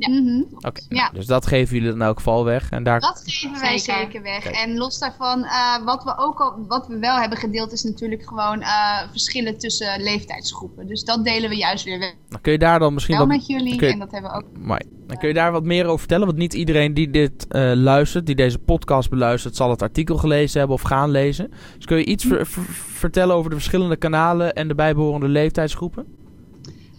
Ja. 0.00 0.08
Mhm. 0.08 0.42
Oké, 0.60 0.80
Ja. 0.88 1.10
dus 1.12 1.26
dat 1.26 1.46
geven 1.46 1.74
jullie 1.74 1.90
dan 1.90 2.00
in 2.00 2.06
elk 2.06 2.16
geval 2.16 2.44
weg. 2.44 2.70
En 2.70 2.82
daar... 2.82 3.00
Dat 3.00 3.22
geven 3.26 3.60
wij 3.60 3.78
Zeker. 3.78 4.00
zeker 4.00 4.22
weg. 4.22 4.44
En 4.44 4.76
los 4.76 4.98
daarvan, 4.98 5.44
eh, 5.44 5.84
wat 5.84 6.04
we 6.04 6.14
ook 6.18 6.40
al, 6.40 6.54
wat 6.68 6.86
we 6.86 6.98
wel 6.98 7.16
hebben 7.16 7.38
gedeeld, 7.38 7.72
is 7.72 7.82
natuurlijk 7.82 8.26
gewoon 8.28 8.60
eh, 8.60 9.00
verschillen 9.10 9.58
tussen 9.58 10.02
leeftijdsgroepen. 10.02 10.86
Dus 10.86 11.04
dat 11.04 11.24
delen 11.24 11.50
we 11.50 11.56
juist 11.56 11.84
weer 11.84 11.98
weg 11.98 12.14
Dan 12.28 12.40
kun 12.40 12.52
je 12.52 12.58
daar 12.58 12.78
dan 12.78 12.94
misschien 12.94 13.16
wel 13.16 13.26
wat... 13.26 13.36
met 13.36 13.46
jullie. 13.46 13.80
je- 13.80 13.86
En 13.86 13.98
dat 13.98 14.10
hebben 14.10 14.30
we 14.30 14.36
ook. 14.36 14.44
Mooi. 14.58 14.80
Dan 15.06 15.18
kun 15.18 15.28
je 15.28 15.34
daar 15.34 15.52
wat 15.52 15.64
meer 15.64 15.84
over 15.86 15.98
vertellen. 15.98 16.26
Want 16.26 16.38
niet 16.38 16.54
iedereen 16.54 16.94
die 16.94 17.10
dit 17.10 17.46
eh, 17.48 17.72
luistert, 17.74 18.26
die 18.26 18.34
deze 18.34 18.58
podcast 18.58 19.10
beluistert, 19.10 19.56
zal 19.56 19.70
het 19.70 19.82
artikel 19.82 20.16
gelezen 20.16 20.58
hebben 20.58 20.76
of 20.76 20.82
gaan 20.82 21.10
lezen. 21.10 21.50
Dus 21.76 21.84
kun 21.84 21.96
je 21.96 22.04
iets 22.04 22.24
ver- 22.24 22.46
ver- 22.46 22.62
vertellen 22.72 23.34
over 23.36 23.50
de 23.50 23.56
verschillende 23.56 23.96
kanalen 23.96 24.54
en 24.54 24.68
de 24.68 24.74
bijbehorende 24.74 25.28
leeftijdsgroepen? 25.28 26.06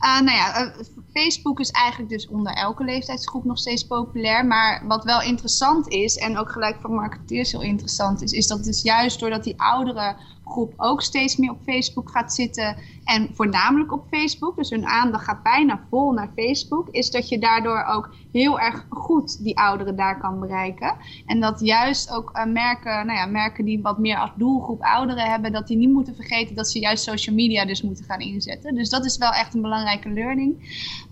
Ah, 0.03 0.22
nou 0.22 0.38
ja, 0.38 0.55
eh, 0.55 0.84
Facebook 1.13 1.60
is 1.60 1.72
eigenlijk 1.72 2.12
dus 2.12 2.27
onder 2.27 2.53
elke 2.53 2.84
leeftijdsgroep 2.84 3.43
nog 3.43 3.58
steeds 3.58 3.88
populair. 3.88 4.46
Maar 4.46 4.84
wat 4.88 5.03
wel 5.03 5.22
interessant 5.22 5.88
is, 5.88 6.17
en 6.17 6.38
ook 6.38 6.51
gelijk 6.51 6.77
voor 6.81 6.91
marketeers 6.91 7.51
heel 7.51 7.62
interessant 7.62 8.22
is, 8.22 8.31
is 8.31 8.48
dat 8.48 8.63
dus 8.63 8.81
juist 8.81 9.20
doordat 9.20 9.43
die 9.43 9.62
oudere 9.62 10.15
groep 10.46 10.74
ook 10.77 11.01
steeds 11.01 11.36
meer 11.36 11.51
op 11.51 11.63
Facebook 11.63 12.10
gaat 12.12 12.34
zitten. 12.34 12.77
En 13.12 13.30
voornamelijk 13.34 13.91
op 13.91 14.08
Facebook, 14.12 14.56
dus 14.56 14.70
hun 14.70 14.86
aandacht 14.86 15.24
gaat 15.24 15.44
bijna 15.44 15.80
vol 15.89 16.12
naar 16.12 16.32
Facebook, 16.36 16.88
is 16.89 17.12
dat 17.12 17.30
je 17.30 17.39
daardoor 17.39 17.84
ook 17.84 18.13
heel 18.32 18.60
erg 18.60 18.86
goed 18.89 19.44
die 19.44 19.58
ouderen 19.58 19.96
daar 19.96 20.20
kan 20.20 20.39
bereiken. 20.39 20.96
En 21.25 21.39
dat 21.39 21.60
juist 21.60 22.12
ook 22.12 22.30
eh, 22.34 22.46
merken, 22.46 23.06
nou 23.06 23.20
ja, 23.20 23.25
merken 23.25 23.65
die 23.65 23.82
wat 23.82 23.98
meer 23.98 24.18
als 24.18 24.32
doelgroep 24.36 24.82
ouderen 24.82 25.30
hebben, 25.30 25.51
dat 25.51 25.68
die 25.68 25.77
niet 25.77 25.91
moeten 25.91 26.15
vergeten 26.15 26.56
dat 26.56 26.70
ze 26.70 26.80
juist 26.80 27.03
social 27.03 27.36
media 27.36 27.65
dus 27.65 27.82
moeten 27.82 28.06
gaan 28.06 28.20
inzetten. 28.20 28.75
Dus 28.75 28.89
dat 28.89 29.06
is 29.06 29.18
wel 29.18 29.32
echt 29.32 29.53
een 29.53 29.62
belangrijke 29.62 30.10
learning. 30.10 30.56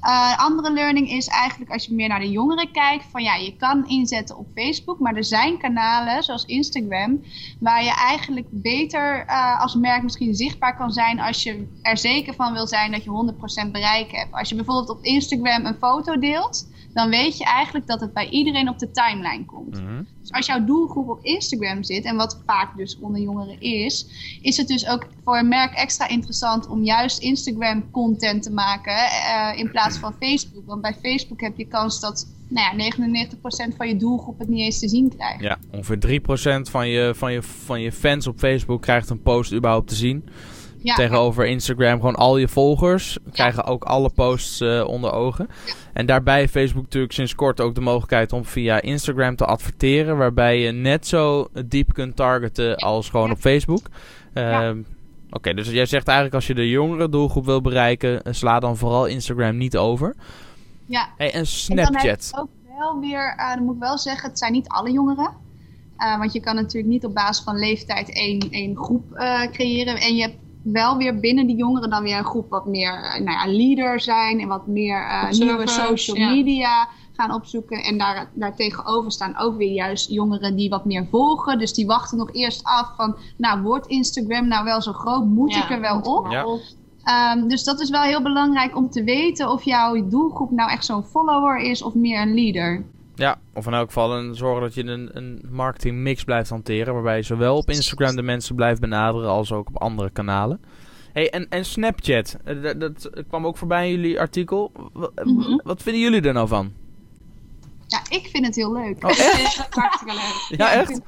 Eh, 0.02 0.40
andere 0.40 0.74
learning 0.74 1.10
is 1.10 1.28
eigenlijk 1.28 1.72
als 1.72 1.86
je 1.86 1.94
meer 1.94 2.08
naar 2.08 2.20
de 2.20 2.32
jongeren 2.32 2.72
kijkt, 2.72 3.06
van 3.12 3.24
ja, 3.24 3.36
je 3.36 3.56
kan 3.56 3.88
inzetten 3.88 4.38
op 4.38 4.48
Facebook, 4.56 5.00
maar 5.00 5.16
er 5.16 5.24
zijn 5.24 5.58
kanalen 5.58 6.24
zoals 6.24 6.46
Instagram, 6.46 7.22
waar 7.60 7.84
je 7.84 7.94
eigenlijk 7.96 8.48
beter 8.52 9.26
eh, 9.26 9.62
als 9.62 9.76
merk 9.76 10.04
misschien 10.04 10.36
zichtbaar 10.36 10.78
kan 10.78 10.92
zijn 10.92 11.20
als 11.20 11.44
je 11.44 11.68
er 11.90 11.98
zeker 11.98 12.34
van 12.34 12.54
wil 12.54 12.68
zijn 12.68 12.92
dat 12.92 13.04
je 13.04 13.34
100% 13.68 13.72
bereik 13.72 14.12
hebt. 14.12 14.34
Als 14.34 14.50
je 14.50 14.56
bijvoorbeeld 14.56 14.90
op 14.90 15.04
Instagram 15.04 15.66
een 15.66 15.78
foto 15.80 16.20
deelt, 16.20 16.68
dan 16.94 17.10
weet 17.10 17.38
je 17.38 17.44
eigenlijk 17.44 17.88
dat 17.88 18.02
het 18.02 18.14
bij 18.14 18.30
iedereen 18.30 18.70
op 18.70 18.80
de 18.80 18.92
timeline 18.92 19.46
komt. 19.46 19.82
Dus 20.22 20.32
als 20.32 20.46
jouw 20.46 20.66
doelgroep 20.66 21.10
op 21.10 21.24
Instagram 21.24 21.84
zit, 21.84 22.04
en 22.04 22.16
wat 22.16 22.42
vaak 22.46 22.78
dus 22.78 23.00
onder 23.00 23.22
jongeren 23.22 23.62
is, 23.62 24.06
is 24.42 24.58
het 24.58 24.68
dus 24.68 24.88
ook 24.88 25.08
voor 25.24 25.38
een 25.38 25.48
merk 25.48 25.74
extra 25.74 26.08
interessant 26.08 26.68
om 26.68 26.84
juist 26.84 27.20
Instagram 27.20 27.92
content 27.92 28.44
te 28.44 28.52
maken 28.52 28.96
eh, 28.96 29.52
in 29.56 29.72
plaats 29.72 29.98
van 29.98 30.16
Facebook. 30.20 30.66
Want 30.66 30.82
bij 30.82 30.96
Facebook 31.04 31.42
heb 31.42 31.58
je 31.58 31.66
kans 31.66 32.00
dat 32.00 32.28
nou 32.48 32.78
ja, 32.78 32.92
99% 33.72 33.76
van 33.78 33.88
je 33.88 33.96
doelgroep 33.96 34.40
het 34.40 34.48
niet 34.48 34.60
eens 34.60 34.80
te 34.80 34.90
zien 34.90 35.16
krijgt. 35.16 35.42
Ja, 35.42 35.58
ongeveer 35.72 36.20
3% 36.22 36.70
van 36.72 36.88
je, 36.88 37.14
van, 37.16 37.34
je, 37.34 37.42
van 37.42 37.82
je 37.82 37.92
fans 37.92 38.28
op 38.28 38.40
Facebook 38.40 38.82
krijgt 38.82 39.10
een 39.10 39.22
post 39.22 39.54
überhaupt 39.54 39.88
te 39.88 39.96
zien. 39.96 40.30
Ja, 40.82 40.96
Tegenover 40.96 41.46
Instagram, 41.46 42.00
gewoon 42.00 42.16
al 42.16 42.38
je 42.38 42.48
volgers 42.48 43.18
krijgen 43.32 43.64
ook 43.64 43.84
alle 43.84 44.10
posts 44.10 44.62
eh, 44.62 44.84
onder 44.88 45.12
ogen. 45.12 45.48
En 45.94 46.06
daarbij 46.06 46.40
heeft 46.40 46.52
Facebook 46.52 46.84
natuurlijk 46.84 47.14
sinds 47.14 47.36
kort 47.36 47.62
ook 47.62 47.76
de 47.76 47.82
mogelijkheid 47.82 48.34
om 48.34 48.46
via 48.46 48.82
Instagram 48.82 49.36
te 49.36 49.46
adverteren. 49.46 50.18
Waarbij 50.18 50.60
je 50.60 50.72
net 50.72 51.08
zo 51.08 51.48
diep 51.66 51.94
kunt 51.94 52.16
targeten 52.16 52.76
als 52.76 53.10
gewoon 53.10 53.32
op 53.32 53.38
Facebook. 53.38 53.82
Ehm, 54.34 54.82
Oké, 55.32 55.54
dus 55.54 55.70
jij 55.70 55.86
zegt 55.86 56.08
eigenlijk 56.08 56.36
als 56.36 56.48
je 56.48 56.54
de 56.54 56.70
jongere 56.70 57.10
doelgroep 57.10 57.46
wil 57.46 57.62
bereiken, 57.62 58.24
eh, 58.24 58.34
sla 58.34 58.60
dan 58.60 58.78
vooral 58.78 59.06
Instagram 59.06 59.58
niet 59.58 59.78
over. 59.78 60.16
ja. 60.86 61.10
Hey, 61.18 61.34
en 61.34 61.48
Snapchat. 61.48 62.32
ook 62.36 62.50
wel 62.80 63.00
weer, 63.00 63.36
eh, 63.38 63.54
dan 63.54 63.64
moet 63.64 63.76
ik 63.76 63.82
wel 63.82 63.98
zeggen, 63.98 64.30
het 64.30 64.40
zijn 64.40 64.52
niet 64.52 64.68
alle 64.68 64.92
jongeren. 64.92 65.48
Want 66.18 66.34
je 66.34 66.40
kan 66.40 66.56
natuurlijk 66.56 66.94
niet 66.94 67.06
op 67.06 67.14
basis 67.14 67.44
van 67.44 67.58
leeftijd 67.58 68.14
één, 68.14 68.40
één 68.50 68.78
groep 68.78 69.04
creëren. 69.52 69.96
En 69.96 70.16
je 70.16 70.22
hebt 70.22 70.38
wel 70.72 70.98
weer 70.98 71.20
binnen 71.20 71.48
die 71.48 71.56
jongeren 71.56 71.90
dan 71.90 72.04
weer 72.04 72.18
een 72.18 72.26
groep 72.26 72.50
wat 72.50 72.66
meer 72.66 72.94
eh, 72.94 73.22
nou 73.22 73.38
ja, 73.38 73.58
leader 73.58 74.00
zijn. 74.00 74.40
En 74.40 74.48
wat 74.48 74.68
meer 74.68 75.02
eh, 75.02 75.30
nieuwe 75.30 75.68
social 75.68 76.18
ja. 76.18 76.30
media 76.30 76.88
gaan 77.16 77.34
opzoeken. 77.34 77.84
En 77.84 77.98
daar, 77.98 78.32
daar 78.34 78.56
tegenover 78.56 79.12
staan 79.12 79.38
ook 79.38 79.58
weer 79.58 79.72
juist 79.72 80.10
jongeren 80.10 80.56
die 80.56 80.70
wat 80.70 80.86
meer 80.86 81.08
volgen. 81.10 81.60
Dus 81.60 81.74
die 81.74 81.86
wachten 81.86 82.18
nog 82.18 82.34
eerst 82.34 82.64
af 82.64 82.94
van, 82.96 83.18
nou 83.38 83.62
wordt 83.62 83.88
Instagram 83.88 84.48
nou 84.48 84.64
wel 84.64 84.82
zo 84.82 84.94
groot? 84.94 85.26
Moet 85.26 85.54
Ja, 85.54 85.64
ik 85.64 85.70
er 85.70 85.82
wel 85.82 86.00
op? 86.00 86.28
Ehm, 87.04 87.48
dus 87.48 87.64
dat 87.64 87.80
is 87.80 87.90
wel 87.90 88.02
heel 88.02 88.22
belangrijk 88.22 88.76
om 88.76 88.90
te 88.90 89.04
weten 89.04 89.52
of 89.52 89.64
jouw 89.64 90.08
doelgroep 90.08 90.52
nou 90.52 90.72
echt 90.72 90.86
zo'n 90.86 91.04
follower 91.04 91.58
is 91.58 91.82
of 91.82 91.94
meer 91.94 92.22
een 92.22 92.34
leader. 92.34 92.86
Ja, 93.20 93.40
of 93.54 93.66
in 93.66 93.74
elk 93.74 93.88
geval 93.88 94.18
een, 94.18 94.36
zorgen 94.36 94.62
dat 94.62 94.74
je 94.74 94.84
een, 94.84 95.10
een 95.14 95.42
marketingmix 95.50 96.24
blijft 96.24 96.50
hanteren. 96.50 96.94
Waarbij 96.94 97.16
je 97.16 97.24
zowel 97.24 97.58
op 97.58 97.70
Instagram 97.70 98.16
de 98.16 98.22
mensen 98.22 98.56
blijft 98.56 98.82
benaderen 98.82 99.30
als 99.30 99.52
ook 99.52 99.68
op 99.68 99.78
andere 99.78 100.10
kanalen. 100.10 100.62
Hey, 101.14 101.30
en, 101.30 101.50
en 101.50 101.66
Snapchat, 101.66 102.38
eh, 102.44 102.62
dat, 102.62 102.80
dat 102.80 103.10
kwam 103.28 103.46
ook 103.46 103.58
voorbij 103.58 103.92
in 103.92 103.96
jullie 103.96 104.20
artikel. 104.20 104.72
Mhm. 105.24 105.60
Wat 105.64 105.82
vinden 105.82 106.02
jullie 106.02 106.22
er 106.22 106.34
nou 106.34 106.48
van? 106.48 106.74
Ja, 107.88 108.02
ik 108.10 108.28
vind 108.28 108.46
het 108.46 108.56
heel 108.56 108.74
leuk. 108.74 109.04
Oh, 109.04 109.10
Het 109.10 109.18
is 109.18 109.62
hartstikke 109.70 110.14
leuk. 110.14 110.46
Ja, 110.60 110.72
echt? 110.72 111.02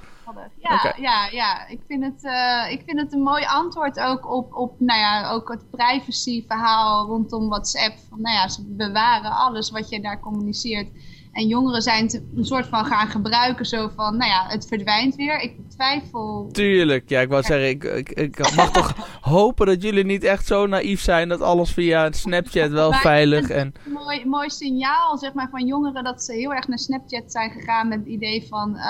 Ja, 0.58 0.96
ja, 0.98 1.28
ja. 1.32 1.68
Ik, 1.68 1.80
vind 1.88 2.04
het, 2.04 2.24
eh, 2.24 2.72
ik 2.72 2.82
vind 2.86 3.00
het 3.00 3.14
een 3.14 3.22
mooi 3.22 3.46
antwoord 3.46 4.00
ook 4.00 4.32
op, 4.32 4.54
op 4.54 4.80
nou 4.80 5.00
ja, 5.00 5.30
ook 5.32 5.50
het 5.50 5.70
privacy 5.72 6.46
verhaal 6.48 7.06
rondom 7.08 7.50
WhatsApp. 7.50 7.96
Van, 8.10 8.22
nou 8.22 8.36
ja, 8.36 8.48
ze 8.48 8.64
bewaren 8.66 9.32
alles 9.32 9.72
wat 9.72 9.90
je 9.90 10.02
daar 10.02 10.20
communiceert. 10.20 10.88
En 11.32 11.48
jongeren 11.48 11.82
zijn 11.82 12.04
het 12.04 12.22
een 12.36 12.46
soort 12.46 12.68
van 12.68 12.86
gaan 12.86 13.08
gebruiken 13.08 13.66
zo 13.66 13.92
van, 13.96 14.18
nou 14.18 14.30
ja, 14.32 14.46
het 14.48 14.68
verdwijnt 14.68 15.16
weer. 15.16 15.40
Ik 15.40 15.56
twijfel. 15.70 16.50
Tuurlijk, 16.52 17.10
ja, 17.10 17.20
ik 17.20 17.30
wou 17.30 17.44
zeggen, 17.44 17.70
ik, 17.70 17.84
ik, 17.84 18.10
ik 18.10 18.56
mag 18.56 18.72
toch 18.72 18.94
hopen 19.22 19.66
dat 19.66 19.82
jullie 19.82 20.04
niet 20.06 20.24
echt 20.24 20.48
zo 20.48 20.66
naïef 20.68 21.02
zijn 21.02 21.30
dat 21.30 21.42
alles 21.42 21.72
via 21.72 22.12
Snapchat 22.12 22.70
wel 22.70 22.90
Maar- 22.90 23.00
veilig 23.02 23.50
en... 23.50 23.74
Een 23.86 23.92
mooi, 23.92 24.26
mooi 24.26 24.50
signaal 24.50 25.18
zeg 25.18 25.34
maar, 25.34 25.48
van 25.52 25.66
jongeren 25.66 26.04
dat 26.04 26.24
ze 26.24 26.34
heel 26.34 26.54
erg 26.54 26.68
naar 26.68 26.80
Snapchat 26.80 27.32
zijn 27.32 27.52
gegaan 27.52 27.88
met 27.88 28.00
het 28.00 28.08
idee 28.08 28.46
van, 28.50 28.76
eh, 28.76 28.84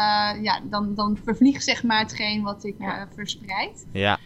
ja, 0.44 0.60
dan, 0.70 0.96
dan 0.96 1.18
vervliegt 1.24 1.64
zeg 1.64 1.84
maar 1.84 2.00
hetgeen 2.00 2.42
wat 2.44 2.64
ik 2.64 2.76
Ja. 2.80 2.98
eh, 2.98 3.06
verspreid. 3.16 3.86
Ja, 3.92 4.18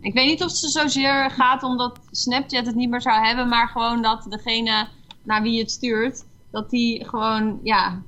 Ik 0.00 0.14
weet 0.14 0.26
niet 0.26 0.42
of 0.42 0.48
het 0.48 0.56
zozeer 0.70 1.30
gaat 1.30 1.62
omdat 1.62 1.98
Snapchat 2.10 2.66
het 2.66 2.74
niet 2.74 2.90
meer 2.90 3.00
zou 3.00 3.24
hebben, 3.26 3.48
maar 3.48 3.68
gewoon 3.68 4.02
dat 4.02 4.26
degene 4.28 4.86
naar 5.22 5.42
wie 5.42 5.52
je 5.52 5.60
het 5.60 5.70
stuurt, 5.70 6.24
dat 6.54 6.70
die 6.70 7.04
gewoon, 7.08 7.60
ja, 7.62 8.02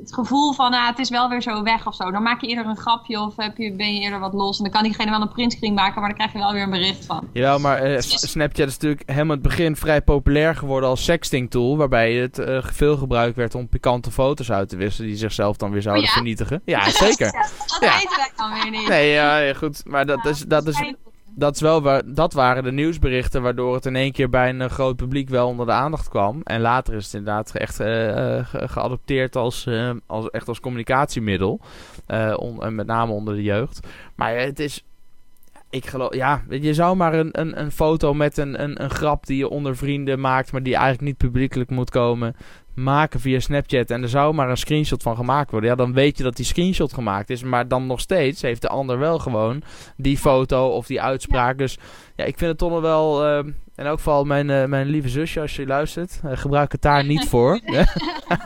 het 0.00 0.14
gevoel 0.14 0.52
van, 0.52 0.72
ah, 0.72 0.86
het 0.88 0.98
is 0.98 1.10
wel 1.10 1.28
weer 1.28 1.42
zo 1.42 1.62
weg 1.62 1.86
of 1.86 1.94
zo. 1.94 2.10
Dan 2.10 2.22
maak 2.22 2.40
je 2.40 2.46
eerder 2.46 2.66
een 2.66 2.76
grapje 2.76 3.20
of 3.20 3.36
heb 3.36 3.56
je, 3.56 3.72
ben 3.72 3.94
je 3.94 4.00
eerder 4.00 4.18
wat 4.20 4.32
los. 4.32 4.56
En 4.58 4.64
dan 4.64 4.72
kan 4.72 4.82
diegene 4.82 5.10
wel 5.10 5.20
een 5.20 5.32
printscreen 5.32 5.74
maken, 5.74 6.00
maar 6.00 6.08
dan 6.08 6.18
krijg 6.18 6.32
je 6.32 6.38
wel 6.38 6.52
weer 6.52 6.62
een 6.62 6.70
bericht 6.70 7.04
van. 7.04 7.28
Jawel, 7.32 7.58
maar 7.58 8.02
S- 8.02 8.30
Snapchat 8.30 8.66
is 8.66 8.72
natuurlijk 8.72 9.02
helemaal 9.10 9.34
het 9.34 9.42
begin 9.42 9.76
vrij 9.76 10.02
populair 10.02 10.56
geworden 10.56 10.88
als 10.88 11.04
sexting 11.04 11.50
tool. 11.50 11.76
Waarbij 11.76 12.12
het 12.14 12.38
eh, 12.38 12.58
veel 12.62 12.96
gebruikt 12.96 13.36
werd 13.36 13.54
om 13.54 13.68
pikante 13.68 14.10
foto's 14.10 14.50
uit 14.50 14.68
te 14.68 14.76
wisselen 14.76 15.08
die 15.08 15.18
zichzelf 15.18 15.56
dan 15.56 15.70
weer 15.70 15.82
zouden 15.82 16.04
ja? 16.04 16.10
vernietigen. 16.12 16.62
Ja, 16.64 16.90
zeker. 16.90 17.32
Dat 17.66 17.78
Ja. 17.80 17.94
weten 17.94 18.16
wij 18.16 18.30
dan 18.36 18.52
weer 18.52 18.70
niet. 18.70 18.88
Nee, 18.88 19.10
ja, 19.12 19.38
ja, 19.38 19.54
goed. 19.54 19.82
Maar 19.86 20.06
dat 20.06 20.24
is, 20.24 20.40
dat 20.40 20.66
is. 20.66 20.92
Dat 21.34 21.54
is 21.54 21.60
wel 21.60 21.82
waar, 21.82 22.02
dat 22.06 22.32
waren 22.32 22.62
de 22.62 22.72
nieuwsberichten 22.72 23.42
waardoor 23.42 23.74
het 23.74 23.86
in 23.86 23.96
één 23.96 24.12
keer 24.12 24.28
bij 24.30 24.48
een 24.48 24.60
eh, 24.60 24.70
groot 24.70 24.96
publiek 24.96 25.28
wel 25.28 25.48
onder 25.48 25.66
de 25.66 25.72
aandacht 25.72 26.08
kwam. 26.08 26.40
En 26.44 26.60
later 26.60 26.94
is 26.94 27.04
het 27.04 27.14
inderdaad 27.14 27.54
echt 27.54 27.80
eh, 27.80 28.36
eh, 28.38 28.46
ge- 28.46 28.68
geadopteerd 28.68 29.36
als, 29.36 29.68
als, 30.06 30.30
echt 30.30 30.48
als 30.48 30.60
communicatiemiddel. 30.60 31.60
En 32.06 32.74
met 32.74 32.86
name 32.86 33.12
onder 33.12 33.34
de 33.34 33.42
jeugd. 33.42 33.86
Maar 34.14 34.36
het 34.36 34.58
is, 34.60 34.84
ik 35.70 35.86
geloof, 35.86 36.14
ja, 36.14 36.42
je 36.48 36.74
zou 36.74 36.96
maar 36.96 37.14
een, 37.14 37.40
een, 37.40 37.60
een 37.60 37.70
foto 37.72 38.14
met 38.14 38.36
een, 38.38 38.62
een, 38.62 38.82
een 38.82 38.90
grap 38.90 39.26
die 39.26 39.36
je 39.36 39.48
onder 39.48 39.76
vrienden 39.76 40.20
maakt, 40.20 40.52
maar 40.52 40.62
die 40.62 40.74
eigenlijk 40.74 41.04
niet 41.04 41.16
publiekelijk 41.16 41.70
moet 41.70 41.90
komen, 41.90 42.36
maken 42.74 43.20
via 43.20 43.40
Snapchat. 43.40 43.90
En 43.90 44.02
er 44.02 44.08
zou 44.08 44.34
maar 44.34 44.50
een 44.50 44.56
screenshot 44.56 45.02
van 45.02 45.16
gemaakt 45.16 45.50
worden. 45.50 45.70
Ja, 45.70 45.76
dan 45.76 45.92
weet 45.92 46.16
je 46.16 46.22
dat 46.22 46.36
die 46.36 46.44
screenshot 46.44 46.92
gemaakt 46.92 47.30
is. 47.30 47.42
Maar 47.42 47.68
dan 47.68 47.86
nog 47.86 48.00
steeds 48.00 48.42
heeft 48.42 48.62
de 48.62 48.68
ander 48.68 48.98
wel 48.98 49.18
gewoon 49.18 49.62
die 49.96 50.18
foto 50.18 50.68
of 50.68 50.86
die 50.86 51.02
uitspraak. 51.02 51.58
Dus 51.58 51.78
ja, 52.16 52.24
ik 52.24 52.38
vind 52.38 52.50
het 52.50 52.58
toch 52.58 52.70
nog 52.70 52.80
wel. 52.80 53.24
eh, 53.24 53.44
in 53.76 53.84
elk 53.84 53.96
geval, 53.96 54.24
mijn, 54.24 54.50
eh, 54.50 54.64
mijn 54.64 54.86
lieve 54.86 55.08
zusje, 55.08 55.40
als 55.40 55.56
je 55.56 55.66
luistert, 55.66 56.20
eh, 56.24 56.30
gebruik 56.34 56.72
het 56.72 56.82
daar 56.82 57.04
niet 57.04 57.28
voor. 57.28 57.60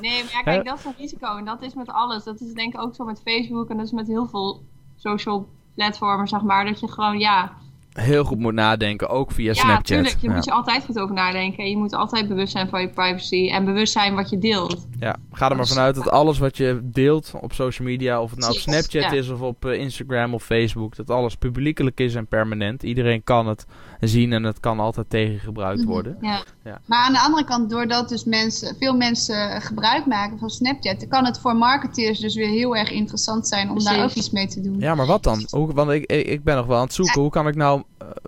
Nee, 0.00 0.22
maar 0.22 0.32
ja, 0.32 0.42
kijk, 0.42 0.64
dat 0.64 0.78
is 0.78 0.84
een 0.84 0.94
risico. 0.98 1.36
En 1.36 1.44
dat 1.44 1.62
is 1.62 1.74
met 1.74 1.88
alles. 1.88 2.24
Dat 2.24 2.40
is 2.40 2.52
denk 2.52 2.74
ik 2.74 2.80
ook 2.80 2.94
zo 2.94 3.04
met 3.04 3.20
Facebook 3.24 3.70
en 3.70 3.76
dat 3.76 3.86
is 3.86 3.92
met 3.92 4.06
heel 4.06 4.26
veel 4.26 4.62
social 4.96 5.48
platformen, 5.74 6.28
zeg 6.28 6.42
maar. 6.42 6.64
Dat 6.64 6.80
je 6.80 6.88
gewoon, 6.88 7.18
ja, 7.18 7.52
heel 8.00 8.24
goed 8.24 8.38
moet 8.38 8.52
nadenken, 8.54 9.08
ook 9.08 9.32
via 9.32 9.46
Ja, 9.46 9.52
Snapchat. 9.54 9.84
tuurlijk. 9.86 10.16
Je 10.20 10.28
ja. 10.28 10.34
moet 10.34 10.44
je 10.44 10.50
altijd 10.50 10.84
goed 10.84 10.98
over 10.98 11.14
nadenken. 11.14 11.70
Je 11.70 11.76
moet 11.76 11.92
altijd 11.92 12.28
bewust 12.28 12.52
zijn 12.52 12.68
van 12.68 12.80
je 12.80 12.88
privacy 12.88 13.48
en 13.50 13.64
bewust 13.64 13.92
zijn 13.92 14.14
wat 14.14 14.30
je 14.30 14.38
deelt. 14.38 14.86
Ja, 14.98 15.16
ga 15.32 15.50
er 15.50 15.56
maar 15.56 15.66
vanuit 15.66 15.94
dat 15.94 16.10
alles 16.10 16.38
wat 16.38 16.56
je 16.56 16.80
deelt 16.82 17.32
op 17.40 17.52
social 17.52 17.88
media, 17.88 18.20
of 18.22 18.30
het 18.30 18.38
nou 18.38 18.52
op 18.52 18.58
Snapchat 18.58 19.02
ja. 19.02 19.10
is 19.10 19.28
of 19.28 19.40
op 19.40 19.64
eh, 19.64 19.80
Instagram 19.80 20.34
of 20.34 20.42
Facebook, 20.44 20.96
dat 20.96 21.10
alles 21.10 21.34
publiekelijk 21.36 22.00
is 22.00 22.14
en 22.14 22.26
permanent. 22.26 22.82
Iedereen 22.82 23.24
kan 23.24 23.46
het 23.46 23.66
zien 24.00 24.32
en 24.32 24.42
het 24.42 24.60
kan 24.60 24.80
altijd 24.80 25.10
tegengebruikt 25.10 25.80
Mhm. 25.80 25.88
worden. 25.90 26.16
Ja. 26.20 26.42
Maar 26.86 27.04
aan 27.04 27.12
de 27.12 27.20
andere 27.20 27.44
kant, 27.44 27.70
doordat 27.70 28.08
dus 28.08 28.24
mensen, 28.24 28.76
veel 28.78 28.96
mensen 28.96 29.62
gebruik 29.62 30.06
maken 30.06 30.38
van 30.38 30.50
Snapchat, 30.50 31.08
kan 31.08 31.24
het 31.24 31.40
voor 31.40 31.56
marketeers 31.56 32.18
dus 32.18 32.34
weer 32.34 32.48
heel 32.48 32.76
erg 32.76 32.90
interessant 32.90 33.48
zijn 33.48 33.70
om 33.70 33.84
daar 33.84 34.04
ook 34.04 34.10
iets 34.12 34.30
mee 34.30 34.46
te 34.46 34.60
doen. 34.60 34.78
Ja, 34.78 34.94
maar 34.94 35.06
wat 35.06 35.22
dan? 35.22 35.46
Hoe, 35.50 35.72
want 35.74 35.90
ik, 35.90 36.06
ik, 36.12 36.44
ben 36.44 36.56
nog 36.56 36.66
wel 36.66 36.76
aan 36.76 36.82
het 36.84 36.92
zoeken. 36.92 37.20
Hoe 37.20 37.30
kan 37.30 37.48
ik 37.48 37.54
nou 37.54 37.82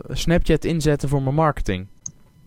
Snapchat 0.08 0.64
inzetten 0.64 1.08
voor 1.08 1.22
mijn 1.22 1.34
marketing? 1.34 1.86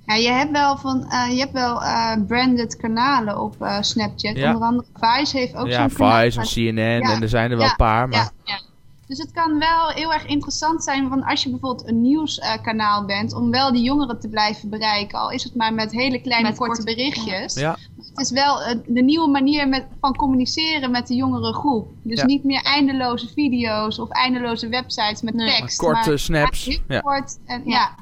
Ja, 0.05 0.15
je 0.15 0.29
hebt 0.29 0.51
wel, 0.51 0.77
van, 0.77 1.09
eh, 1.09 1.29
je 1.29 1.39
hebt 1.39 1.51
wel 1.51 1.83
eh, 1.83 2.13
branded 2.27 2.77
kanalen 2.77 3.41
op 3.41 3.61
eh, 3.61 3.81
Snapchat. 3.81 4.35
Ja. 4.35 4.53
Onder 4.53 4.67
andere 4.67 4.87
Vice 4.93 5.37
heeft 5.37 5.55
ook 5.55 5.67
ja, 5.67 5.89
zo'n 5.89 5.97
kanaal. 5.97 6.21
Vice 6.21 6.39
en 6.39 6.45
CNN 6.45 7.11
en 7.11 7.21
er 7.21 7.29
zijn 7.29 7.51
er 7.51 7.57
wel 7.57 7.65
ja, 7.65 7.71
een 7.71 7.77
paar. 7.77 8.07
Maar 8.09 8.31
ja. 8.43 8.59
Dus 9.07 9.17
het 9.17 9.31
kan 9.31 9.59
wel 9.59 9.89
heel 9.89 10.13
erg 10.13 10.25
interessant 10.25 10.83
zijn 10.83 11.09
van 11.09 11.23
als 11.23 11.43
je 11.43 11.49
bijvoorbeeld 11.49 11.87
een 11.87 12.01
nieuwskanaal 12.01 13.05
bent, 13.05 13.33
om 13.33 13.51
wel 13.51 13.73
die 13.73 13.83
jongeren 13.83 14.19
te 14.19 14.29
blijven 14.29 14.69
bereiken. 14.69 15.19
Al 15.19 15.31
is 15.31 15.43
het 15.43 15.55
maar 15.55 15.73
met 15.73 15.91
hele 15.91 16.21
kleine 16.21 16.47
Met 16.47 16.57
korte 16.57 16.75
korte- 16.75 16.95
berichtjes. 16.95 17.65
Het 18.13 18.25
is 18.25 18.31
wel 18.31 18.61
eh, 18.63 18.75
de 18.87 19.01
nieuwe 19.01 19.29
manier 19.29 19.67
met, 19.69 19.85
van 19.99 20.15
communiceren 20.15 20.91
met 20.91 21.07
de 21.07 21.15
jongere 21.15 21.53
groep. 21.53 21.87
Dus 22.03 22.19
Ja. 22.19 22.25
niet 22.25 22.43
meer 22.43 22.61
eindeloze 22.61 23.27
video's 23.27 23.99
of 23.99 24.09
eindeloze 24.09 24.67
websites 24.69 25.21
met 25.21 25.33
Nee. 25.33 25.47
tekst. 25.59 25.81
Maar 25.81 25.91
korte 25.93 26.09
maar 26.09 26.19
snaps, 26.19 26.65
Heel 26.65 26.77
ja. 26.87 26.99
kort 26.99 27.39
en, 27.45 27.61
Ja. 27.65 27.71
ja. 27.71 27.95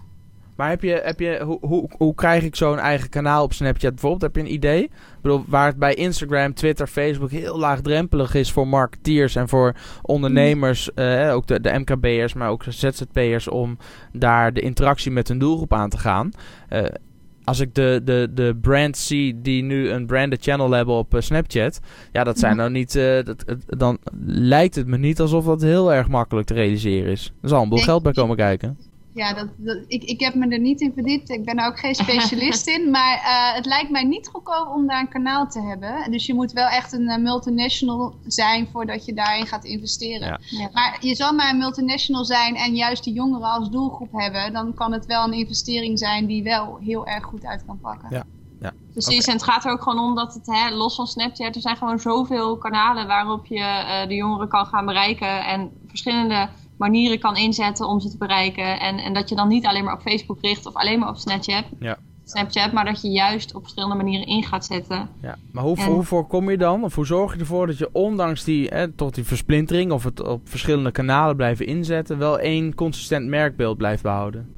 Maar 0.55 0.69
heb 0.69 0.81
je, 0.81 1.01
heb 1.03 1.19
je, 1.19 1.41
hoe, 1.45 1.57
hoe, 1.61 1.89
hoe 1.97 2.15
krijg 2.15 2.43
ik 2.43 2.55
zo'n 2.55 2.79
eigen 2.79 3.09
kanaal 3.09 3.43
op 3.43 3.53
Snapchat 3.53 3.89
bijvoorbeeld? 3.91 4.21
Heb 4.21 4.35
je 4.35 4.41
een 4.41 4.53
idee? 4.53 4.83
Ik 4.83 4.89
bedoel, 5.21 5.43
waar 5.47 5.65
het 5.67 5.77
bij 5.77 5.93
Instagram, 5.93 6.53
Twitter, 6.53 6.87
Facebook 6.87 7.31
heel 7.31 7.57
laagdrempelig 7.57 8.33
is 8.33 8.51
voor 8.51 8.67
marketeers 8.67 9.35
en 9.35 9.49
voor 9.49 9.75
ondernemers, 10.01 10.93
eh, 10.93 11.33
ook 11.33 11.47
de, 11.47 11.61
de 11.61 11.79
MKB'ers, 11.79 12.33
maar 12.33 12.49
ook 12.49 12.63
de 12.63 12.71
ZZP'ers, 12.71 13.47
om 13.47 13.77
daar 14.13 14.53
de 14.53 14.61
interactie 14.61 15.11
met 15.11 15.27
hun 15.27 15.39
doelgroep 15.39 15.73
aan 15.73 15.89
te 15.89 15.97
gaan. 15.97 16.31
Eh, 16.69 16.83
als 17.43 17.59
ik 17.59 17.75
de, 17.75 18.01
de, 18.03 18.27
de 18.33 18.57
brands 18.61 19.07
zie 19.07 19.41
die 19.41 19.63
nu 19.63 19.89
een 19.89 20.05
branded 20.05 20.43
channel 20.43 20.71
hebben 20.71 20.95
op 20.95 21.15
eh, 21.15 21.21
Snapchat, 21.21 21.79
ja, 22.11 22.23
dat 22.23 22.39
zijn 22.39 22.51
Mhm. 22.51 22.59
nou 22.61 22.71
niet, 22.71 22.95
eh, 22.95 23.23
dat, 23.23 23.45
dan 23.67 23.97
lijkt 24.25 24.75
het 24.75 24.87
me 24.87 24.97
niet 24.97 25.19
alsof 25.19 25.45
dat 25.45 25.61
heel 25.61 25.93
erg 25.93 26.07
makkelijk 26.07 26.47
te 26.47 26.53
realiseren 26.53 27.11
is. 27.11 27.33
Er 27.41 27.49
zal 27.49 27.61
een 27.61 27.69
boel 27.69 27.77
Nee. 27.77 27.87
geld 27.87 28.03
bij 28.03 28.11
komen 28.13 28.35
kijken. 28.37 28.77
Ja, 29.13 29.33
dat, 29.33 29.47
dat, 29.57 29.77
ik, 29.87 30.03
ik 30.03 30.19
heb 30.19 30.33
me 30.33 30.47
er 30.47 30.59
niet 30.59 30.81
in 30.81 30.91
verdiept. 30.93 31.29
Ik 31.29 31.45
ben 31.45 31.57
er 31.57 31.67
ook 31.67 31.79
geen 31.79 31.95
specialist 31.95 32.67
in. 32.75 32.89
Maar 32.89 33.13
eh, 33.13 33.55
het 33.55 33.65
lijkt 33.65 33.89
mij 33.89 34.03
niet 34.03 34.27
goedkoop 34.27 34.67
om 34.75 34.87
daar 34.87 34.99
een 34.99 35.09
kanaal 35.09 35.47
te 35.47 35.61
hebben. 35.61 36.11
Dus 36.11 36.25
je 36.25 36.33
moet 36.33 36.51
wel 36.51 36.67
echt 36.67 36.93
een 36.93 37.07
eh, 37.07 37.17
multinational 37.17 38.15
zijn 38.27 38.67
voordat 38.71 39.05
je 39.05 39.13
daarin 39.13 39.47
gaat 39.47 39.63
investeren. 39.63 40.27
Ja. 40.27 40.39
Ja. 40.45 40.69
Maar 40.73 40.97
je 40.99 41.15
zal 41.15 41.33
maar 41.33 41.49
een 41.49 41.57
multinational 41.57 42.25
zijn 42.25 42.55
en 42.55 42.75
juist 42.75 43.03
de 43.03 43.11
jongeren 43.11 43.49
als 43.49 43.69
doelgroep 43.69 44.11
hebben. 44.11 44.53
Dan 44.53 44.73
kan 44.73 44.91
het 44.91 45.05
wel 45.05 45.23
een 45.23 45.33
investering 45.33 45.99
zijn 45.99 46.25
die 46.25 46.43
wel 46.43 46.77
heel 46.81 47.07
erg 47.07 47.23
goed 47.23 47.45
uit 47.45 47.65
kan 47.65 47.79
pakken. 47.79 48.09
Ja. 48.09 48.25
Precies, 48.91 49.19
Oké. 49.19 49.27
en 49.27 49.33
het 49.33 49.43
gaat 49.43 49.65
er 49.65 49.71
ook 49.71 49.81
gewoon 49.81 49.99
om 49.99 50.15
dat 50.15 50.33
het, 50.33 50.45
hè, 50.45 50.69
los 50.69 50.95
van 50.95 51.07
Snapchat, 51.07 51.55
er 51.55 51.61
zijn 51.61 51.77
gewoon 51.77 51.99
zoveel 51.99 52.57
kanalen 52.57 53.07
waarop 53.07 53.45
je 53.45 53.59
eh, 53.59 54.07
de 54.07 54.15
jongeren 54.15 54.47
kan 54.47 54.65
gaan 54.65 54.85
bereiken 54.85 55.45
en 55.45 55.71
verschillende 55.87 56.49
manieren 56.81 57.19
kan 57.19 57.37
inzetten 57.37 57.87
om 57.87 57.99
ze 57.99 58.09
te 58.09 58.17
bereiken. 58.17 58.79
En, 58.79 58.97
en 58.97 59.13
dat 59.13 59.29
je 59.29 59.35
dan 59.35 59.47
niet 59.47 59.65
alleen 59.65 59.83
maar 59.83 59.93
op 59.93 60.01
Facebook 60.01 60.37
richt 60.41 60.65
of 60.65 60.73
alleen 60.75 60.99
maar 60.99 61.09
op 61.09 61.15
Snapchat, 61.17 61.63
Ja. 61.79 61.97
Snapchat 62.23 62.71
maar 62.71 62.85
dat 62.85 63.01
je 63.01 63.09
juist 63.09 63.55
op 63.55 63.61
verschillende 63.61 63.95
manieren 63.95 64.27
in 64.27 64.43
gaat 64.43 64.65
zetten. 64.65 65.09
Ja, 65.21 65.37
maar 65.51 65.63
hoe, 65.63 65.77
En- 65.77 65.85
hoe 65.91 66.03
voorkom 66.03 66.49
je 66.49 66.57
dan, 66.57 66.83
of 66.83 66.95
hoe 66.95 67.05
zorg 67.05 67.33
je 67.33 67.39
ervoor 67.39 67.67
dat 67.67 67.77
je 67.77 67.89
ondanks 67.91 68.43
die, 68.43 68.67
hè, 68.67 68.91
tot 68.91 69.15
die 69.15 69.23
versplintering 69.23 69.91
of 69.91 70.03
het 70.03 70.27
op 70.27 70.49
verschillende 70.49 70.91
kanalen 70.91 71.35
blijven 71.35 71.65
inzetten, 71.65 72.17
wel 72.17 72.39
één 72.39 72.75
consistent 72.75 73.27
merkbeeld 73.27 73.77
blijft 73.77 74.03
behouden? 74.03 74.53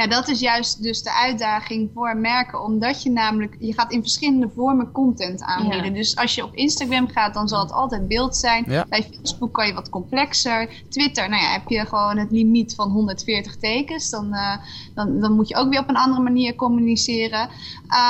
Ja, 0.00 0.06
dat 0.06 0.28
is 0.28 0.40
juist 0.40 0.82
dus 0.82 1.02
de 1.02 1.12
uitdaging 1.12 1.90
voor 1.94 2.16
merken. 2.16 2.62
Omdat 2.64 3.02
je 3.02 3.10
namelijk, 3.10 3.56
je 3.58 3.72
gaat 3.72 3.92
in 3.92 4.00
verschillende 4.00 4.48
vormen 4.54 4.92
content 4.92 5.42
aanbieden. 5.42 5.84
Ja. 5.84 5.90
Dus 5.90 6.16
als 6.16 6.34
je 6.34 6.44
op 6.44 6.54
Instagram 6.54 7.08
gaat, 7.08 7.34
dan 7.34 7.48
zal 7.48 7.60
het 7.60 7.72
altijd 7.72 8.08
beeld 8.08 8.36
zijn. 8.36 8.64
Ja. 8.68 8.86
Bij 8.88 9.02
Facebook 9.02 9.52
kan 9.52 9.66
je 9.66 9.74
wat 9.74 9.88
complexer. 9.88 10.82
Twitter, 10.88 11.28
nou 11.28 11.42
ja, 11.42 11.52
heb 11.52 11.68
je 11.68 11.86
gewoon 11.86 12.18
het 12.18 12.30
limiet 12.30 12.74
van 12.74 12.90
140 12.90 13.56
tekens. 13.56 14.10
Dan, 14.10 14.34
eh, 14.34 14.56
dan, 14.94 15.20
dan 15.20 15.32
moet 15.32 15.48
je 15.48 15.56
ook 15.56 15.70
weer 15.70 15.80
op 15.80 15.88
een 15.88 15.96
andere 15.96 16.22
manier 16.22 16.54
communiceren. 16.54 17.48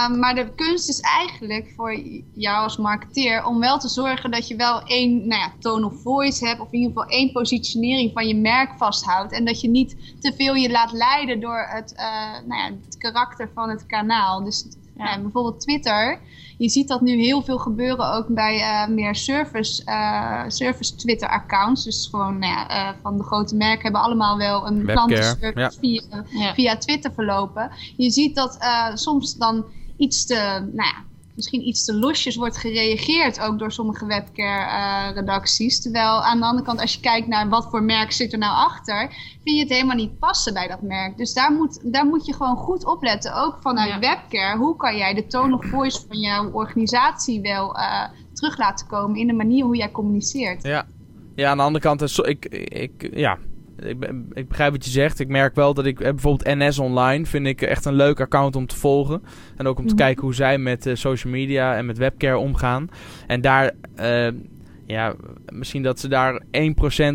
Um, 0.08 0.18
maar 0.18 0.34
de 0.34 0.54
kunst 0.54 0.88
is 0.88 1.00
eigenlijk 1.00 1.72
voor 1.76 2.02
jou 2.34 2.62
als 2.62 2.76
marketeer 2.76 3.44
om 3.44 3.60
wel 3.60 3.78
te 3.78 3.88
zorgen 3.88 4.30
dat 4.30 4.48
je 4.48 4.56
wel 4.56 4.82
één 4.82 5.26
nou 5.26 5.40
ja, 5.40 5.52
tone 5.58 5.86
of 5.86 6.02
voice 6.02 6.46
hebt. 6.46 6.60
Of 6.60 6.72
in 6.72 6.78
ieder 6.78 6.92
geval 6.92 7.10
één 7.18 7.32
positionering 7.32 8.12
van 8.12 8.28
je 8.28 8.36
merk 8.36 8.72
vasthoudt. 8.76 9.32
En 9.32 9.44
dat 9.44 9.60
je 9.60 9.68
niet 9.68 9.96
te 10.20 10.32
veel 10.36 10.54
je 10.54 10.70
laat 10.70 10.92
leiden 10.92 11.40
door 11.40 11.79
het, 11.80 11.94
uh, 11.96 12.48
nou 12.48 12.62
ja, 12.62 12.78
het 12.84 12.98
karakter 12.98 13.50
van 13.54 13.68
het 13.68 13.86
kanaal. 13.86 14.44
Dus 14.44 14.66
ja. 15.00 15.10
Ja, 15.10 15.20
bijvoorbeeld 15.20 15.60
Twitter. 15.60 16.20
Je 16.58 16.68
ziet 16.68 16.88
dat 16.88 17.00
nu 17.00 17.22
heel 17.22 17.42
veel 17.42 17.58
gebeuren 17.58 18.12
ook 18.12 18.26
bij 18.28 18.58
uh, 18.58 18.94
meer 18.94 19.14
service, 19.14 19.82
uh, 19.86 20.42
service 20.48 20.94
Twitter 20.94 21.28
accounts. 21.28 21.84
Dus 21.84 22.08
gewoon 22.10 22.38
nou 22.38 22.52
ja, 22.52 22.90
uh, 22.92 22.96
van 23.02 23.16
de 23.16 23.24
grote 23.24 23.56
merken 23.56 23.82
hebben 23.82 24.00
allemaal 24.00 24.36
wel 24.36 24.66
een 24.66 24.86
klantenservice 24.86 25.60
ja. 25.60 25.70
via, 25.70 26.24
ja. 26.28 26.54
via 26.54 26.76
Twitter 26.76 27.12
verlopen. 27.12 27.70
Je 27.96 28.10
ziet 28.10 28.34
dat 28.34 28.58
uh, 28.60 28.94
soms 28.94 29.36
dan 29.36 29.64
iets 29.96 30.26
te, 30.26 30.34
nou 30.72 30.88
ja, 30.88 31.04
misschien 31.40 31.68
iets 31.68 31.84
te 31.84 31.94
losjes 31.94 32.36
wordt 32.36 32.56
gereageerd 32.56 33.40
ook 33.40 33.58
door 33.58 33.72
sommige 33.72 34.06
webcare-redacties. 34.06 35.76
Uh, 35.76 35.82
Terwijl 35.82 36.22
aan 36.22 36.38
de 36.38 36.44
andere 36.44 36.66
kant, 36.66 36.80
als 36.80 36.94
je 36.94 37.00
kijkt 37.00 37.26
naar 37.26 37.48
wat 37.48 37.68
voor 37.70 37.82
merk 37.82 38.12
zit 38.12 38.32
er 38.32 38.38
nou 38.38 38.54
achter, 38.54 39.08
vind 39.42 39.56
je 39.56 39.62
het 39.62 39.72
helemaal 39.72 39.96
niet 39.96 40.18
passen 40.18 40.54
bij 40.54 40.68
dat 40.68 40.82
merk. 40.82 41.16
Dus 41.16 41.32
daar 41.32 41.52
moet, 41.52 41.92
daar 41.92 42.06
moet 42.06 42.26
je 42.26 42.34
gewoon 42.34 42.56
goed 42.56 42.84
op 42.84 43.02
letten, 43.02 43.34
ook 43.34 43.58
vanuit 43.60 43.88
ja. 43.88 43.98
webcare. 43.98 44.58
Hoe 44.58 44.76
kan 44.76 44.96
jij 44.96 45.14
de 45.14 45.26
tone 45.26 45.56
of 45.56 45.66
voice 45.66 46.06
van 46.08 46.18
jouw 46.18 46.50
organisatie 46.50 47.40
wel 47.40 47.76
uh, 47.76 48.04
terug 48.32 48.58
laten 48.58 48.86
komen 48.86 49.18
in 49.18 49.26
de 49.26 49.32
manier 49.32 49.64
hoe 49.64 49.76
jij 49.76 49.90
communiceert? 49.90 50.62
Ja, 50.62 50.86
ja 51.34 51.50
aan 51.50 51.56
de 51.56 51.62
andere 51.62 51.84
kant, 51.84 52.18
ik, 52.26 52.44
ik, 52.68 53.10
ja, 53.14 53.38
ik, 53.82 54.10
ik, 54.32 54.48
begrijp 54.48 54.72
wat 54.72 54.84
je 54.84 54.90
zegt. 54.90 55.20
Ik 55.20 55.28
merk 55.28 55.54
wel 55.54 55.74
dat 55.74 55.84
ik 55.86 55.98
bijvoorbeeld 55.98 56.58
NS 56.58 56.78
Online 56.78 57.26
vind 57.26 57.46
ik 57.46 57.62
echt 57.62 57.84
een 57.84 57.94
leuk 57.94 58.20
account 58.20 58.56
om 58.56 58.66
te 58.66 58.76
volgen. 58.76 59.22
En 59.56 59.66
ook 59.66 59.78
om 59.78 59.86
te 59.86 59.92
mm. 59.92 59.98
kijken 59.98 60.22
hoe 60.22 60.34
zij 60.34 60.58
met 60.58 60.86
uh, 60.86 60.94
social 60.94 61.32
media 61.32 61.76
en 61.76 61.86
met 61.86 61.98
webcare 61.98 62.38
omgaan. 62.38 62.90
En 63.26 63.40
daar, 63.40 63.72
uh, 64.00 64.28
ja, 64.90 65.14
misschien 65.52 65.82
dat 65.82 66.00
ze 66.00 66.08
daar 66.08 66.42
1% 66.42 66.44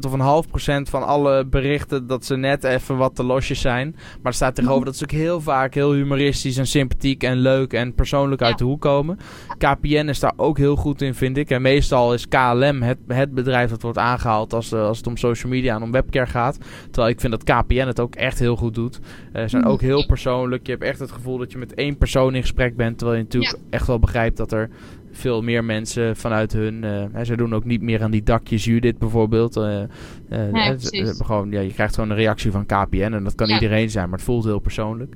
of 0.06 0.12
een 0.12 0.20
half 0.20 0.48
procent 0.48 0.90
van 0.90 1.04
alle 1.04 1.46
berichten, 1.46 2.08
dat 2.08 2.26
ze 2.26 2.36
net 2.36 2.64
even 2.64 2.98
wat 2.98 3.16
te 3.16 3.24
losjes 3.24 3.62
zijn. 3.62 3.92
Maar 3.92 4.32
er 4.32 4.34
staat 4.34 4.56
tegenover 4.56 4.86
dat 4.86 4.96
ze 4.96 5.04
ook 5.04 5.12
heel 5.12 5.42
vaak 5.42 5.74
heel 5.74 5.94
humoristisch 5.94 6.58
en 6.58 6.68
sympathiek 6.68 7.24
en 7.24 7.38
leuk 7.38 7.74
en 7.74 7.94
persoonlijk 7.94 8.42
uit 8.42 8.52
ja. 8.52 8.58
de 8.58 8.64
hoek 8.64 8.82
komen. 8.82 9.18
KPN 9.58 10.08
is 10.08 10.20
daar 10.20 10.34
ook 10.36 10.58
heel 10.58 10.76
goed 10.76 11.02
in, 11.02 11.14
vind 11.14 11.38
ik. 11.38 11.50
En 11.50 11.62
meestal 11.62 12.14
is 12.14 12.28
KLM 12.28 12.82
het, 12.82 12.98
het 13.08 13.34
bedrijf 13.34 13.70
dat 13.70 13.82
wordt 13.82 13.98
aangehaald 13.98 14.54
als, 14.54 14.72
uh, 14.72 14.88
als 14.88 14.98
het 14.98 15.08
om 15.08 15.18
social 15.18 15.52
media 15.52 15.76
en 15.76 15.84
om 15.84 15.92
webcare 15.92 16.28
gaat. 16.28 16.58
Terwijl 16.92 17.14
ik 17.14 17.20
vind 17.20 17.32
dat 17.32 17.44
KPN 17.44 17.88
het 17.88 18.00
ook 18.00 18.16
echt 18.16 18.40
heel 18.40 18.56
goed 18.56 18.74
doet. 18.74 19.00
Ze 19.34 19.40
uh, 19.40 19.48
zijn 19.48 19.66
ook 19.66 19.82
heel 19.82 20.06
persoonlijk. 20.06 20.66
Je 20.66 20.72
hebt 20.72 20.84
echt 20.84 21.00
het 21.00 21.12
gevoel 21.12 21.38
dat 21.38 21.52
je 21.52 21.58
met 21.58 21.74
één 21.74 21.98
persoon 21.98 22.36
in 22.36 22.42
gesprek 22.42 22.76
bent. 22.76 22.98
Terwijl 22.98 23.18
je 23.18 23.24
natuurlijk 23.24 23.54
ja. 23.54 23.62
echt 23.70 23.88
wel 23.88 24.00
begrijpt 24.00 24.38
dat 24.38 24.52
er 24.52 24.70
veel 25.16 25.42
meer 25.42 25.64
mensen 25.64 26.16
vanuit 26.16 26.54
hun... 26.54 26.84
Uh, 26.84 27.24
ze 27.24 27.36
doen 27.36 27.56
ook 27.56 27.64
niet 27.64 27.82
meer 27.82 28.04
aan 28.04 28.12
die 28.12 28.24
dakjes 28.24 28.64
Judith 28.64 28.98
bijvoorbeeld. 28.98 29.58
Uh, 29.58 29.82
uh, 30.30 30.52
nee, 30.52 30.78
gewoon, 31.06 31.52
ja, 31.52 31.60
je 31.60 31.74
krijgt 31.74 31.96
gewoon 31.96 32.10
een 32.10 32.16
reactie 32.16 32.52
van 32.52 32.66
KPN 32.66 33.14
en 33.14 33.24
dat 33.24 33.36
kan 33.36 33.48
ja. 33.48 33.54
iedereen 33.54 33.90
zijn, 33.90 34.10
maar 34.10 34.18
het 34.18 34.28
voelt 34.28 34.44
heel 34.44 34.60
persoonlijk. 34.60 35.16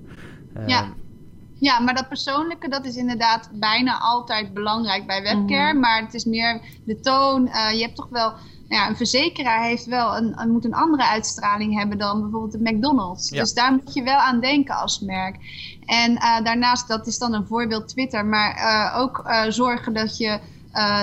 ja. 0.67 0.93
Ja, 1.61 1.79
maar 1.79 1.95
dat 1.95 2.07
persoonlijke, 2.07 2.69
dat 2.69 2.85
is 2.85 2.95
inderdaad 2.95 3.49
bijna 3.53 3.97
altijd 3.97 4.53
belangrijk 4.53 5.07
bij 5.07 5.21
webcare. 5.21 5.73
Mm. 5.73 5.79
Maar 5.79 6.01
het 6.01 6.13
is 6.13 6.25
meer 6.25 6.61
de 6.83 6.99
toon. 6.99 7.43
Je 7.73 7.81
hebt 7.81 7.95
toch 7.95 8.09
wel... 8.09 8.33
Nou 8.67 8.81
ja, 8.81 8.89
een 8.89 8.95
verzekeraar 8.95 9.63
heeft 9.63 9.85
wel 9.85 10.17
een, 10.17 10.41
een, 10.41 10.51
moet 10.51 10.65
een 10.65 10.73
andere 10.73 11.07
uitstraling 11.07 11.77
hebben 11.77 11.97
dan 11.97 12.21
bijvoorbeeld 12.21 12.51
de 12.51 12.71
McDonald's. 12.71 13.29
Ja. 13.29 13.39
Dus 13.39 13.53
daar 13.53 13.71
moet 13.71 13.93
je 13.93 14.03
wel 14.03 14.17
aan 14.17 14.39
denken 14.39 14.75
als 14.75 14.99
merk. 14.99 15.35
En 15.89 16.11
uh, 16.11 16.43
daarnaast, 16.43 16.87
dat 16.87 17.07
is 17.07 17.17
dan 17.17 17.33
een 17.33 17.45
voorbeeld 17.45 17.87
Twitter, 17.87 18.25
maar 18.25 18.55
uh, 18.57 19.01
ook 19.01 19.23
uh, 19.25 19.43
zorgen 19.47 19.93
dat 19.93 20.17
je 20.17 20.39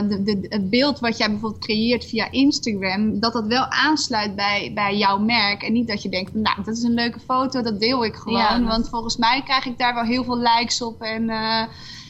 de, 0.09 0.22
de, 0.22 0.46
het 0.49 0.70
beeld 0.70 0.99
wat 0.99 1.18
jij 1.18 1.31
bijvoorbeeld 1.31 1.64
creëert 1.64 2.05
via 2.05 2.31
Instagram, 2.31 3.20
dat 3.20 3.33
dat 3.33 3.46
wel 3.46 3.64
aansluit 3.64 4.37
bij, 4.37 4.72
bij 4.75 4.96
jouw 4.96 5.18
merk. 5.18 5.62
En 5.62 5.72
niet 5.72 5.88
dat 5.88 6.03
je 6.03 6.09
denkt, 6.09 6.35
nou, 6.35 6.62
dat 6.64 6.77
is 6.77 6.83
een 6.83 6.94
leuke 6.94 7.20
foto, 7.20 7.62
dat 7.62 7.81
deel 7.81 8.05
ik 8.05 8.14
gewoon. 8.14 8.38
Ja, 8.38 8.59
dat... 8.59 8.68
Want 8.68 8.88
volgens 8.88 9.16
mij 9.16 9.42
krijg 9.44 9.66
ik 9.66 9.79
daar 9.79 9.94
wel 9.94 10.05
heel 10.05 10.25
veel 10.25 10.38
likes 10.38 10.83
op 10.83 11.01
en 11.01 11.31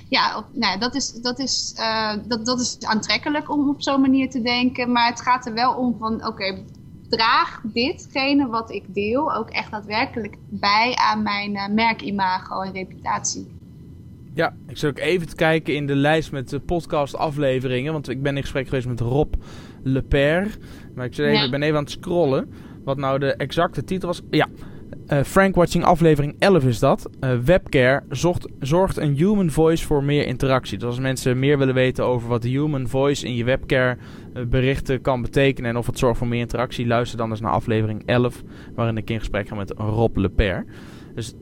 ja, 0.08 0.36
op, 0.36 0.44
nou, 0.52 0.78
dat, 0.78 0.94
is, 0.94 1.12
dat, 1.12 1.38
is, 1.38 1.74
uh, 1.78 2.12
dat, 2.24 2.46
dat 2.46 2.60
is 2.60 2.76
aantrekkelijk 2.80 3.50
om 3.50 3.68
op 3.68 3.82
zo'n 3.82 4.00
manier 4.00 4.30
te 4.30 4.42
denken. 4.42 4.92
Maar 4.92 5.06
het 5.06 5.20
gaat 5.20 5.46
er 5.46 5.54
wel 5.54 5.74
om 5.74 5.96
van, 5.98 6.14
oké, 6.14 6.26
okay, 6.26 6.64
draag 7.08 7.60
ditgene 7.64 8.46
wat 8.46 8.70
ik 8.70 8.94
deel 8.94 9.34
ook 9.34 9.50
echt 9.50 9.70
daadwerkelijk 9.70 10.36
bij 10.48 10.94
aan 10.94 11.22
mijn 11.22 11.54
uh, 11.54 11.68
merkimago 11.68 12.60
en 12.60 12.72
reputatie. 12.72 13.54
Ja, 14.34 14.54
ik 14.68 14.76
zit 14.76 14.90
ook 14.90 14.98
even 14.98 15.28
te 15.28 15.34
kijken 15.34 15.74
in 15.74 15.86
de 15.86 15.94
lijst 15.94 16.32
met 16.32 16.48
de 16.48 16.60
podcast 16.60 17.16
afleveringen. 17.16 17.92
Want 17.92 18.08
ik 18.08 18.22
ben 18.22 18.36
in 18.36 18.42
gesprek 18.42 18.68
geweest 18.68 18.86
met 18.86 19.00
Rob 19.00 19.34
Leper. 19.82 20.58
Maar 20.94 21.04
ik, 21.04 21.14
zit 21.14 21.26
even, 21.26 21.44
ik 21.44 21.50
ben 21.50 21.62
even 21.62 21.76
aan 21.76 21.82
het 21.82 21.92
scrollen. 21.92 22.50
Wat 22.84 22.96
nou 22.96 23.18
de 23.18 23.34
exacte 23.34 23.84
titel 23.84 24.08
was. 24.08 24.22
Ja, 24.30 24.48
uh, 25.08 25.22
Frank 25.22 25.54
Watching 25.54 25.84
aflevering 25.84 26.36
11 26.38 26.64
is 26.64 26.78
dat. 26.78 27.10
Uh, 27.20 27.38
webcare 27.44 28.02
zocht, 28.08 28.48
zorgt 28.60 28.96
een 28.96 29.14
human 29.14 29.50
voice 29.50 29.86
voor 29.86 30.04
meer 30.04 30.26
interactie. 30.26 30.78
Dus 30.78 30.86
als 30.86 30.98
mensen 30.98 31.38
meer 31.38 31.58
willen 31.58 31.74
weten 31.74 32.04
over 32.04 32.28
wat 32.28 32.42
de 32.42 32.48
human 32.48 32.88
voice 32.88 33.26
in 33.26 33.34
je 33.34 33.44
webcare 33.44 33.96
uh, 34.36 34.44
berichten 34.44 35.00
kan 35.00 35.22
betekenen 35.22 35.70
en 35.70 35.76
of 35.76 35.86
het 35.86 35.98
zorgt 35.98 36.18
voor 36.18 36.26
meer 36.26 36.40
interactie, 36.40 36.86
luister 36.86 37.18
dan 37.18 37.30
eens 37.30 37.40
naar 37.40 37.52
aflevering 37.52 38.02
11, 38.06 38.42
waarin 38.74 38.96
ik 38.96 39.10
in 39.10 39.18
gesprek 39.18 39.48
ga 39.48 39.54
met 39.54 39.72
Rob 39.76 40.16
Leper. 40.16 40.64
Dus 41.14 41.34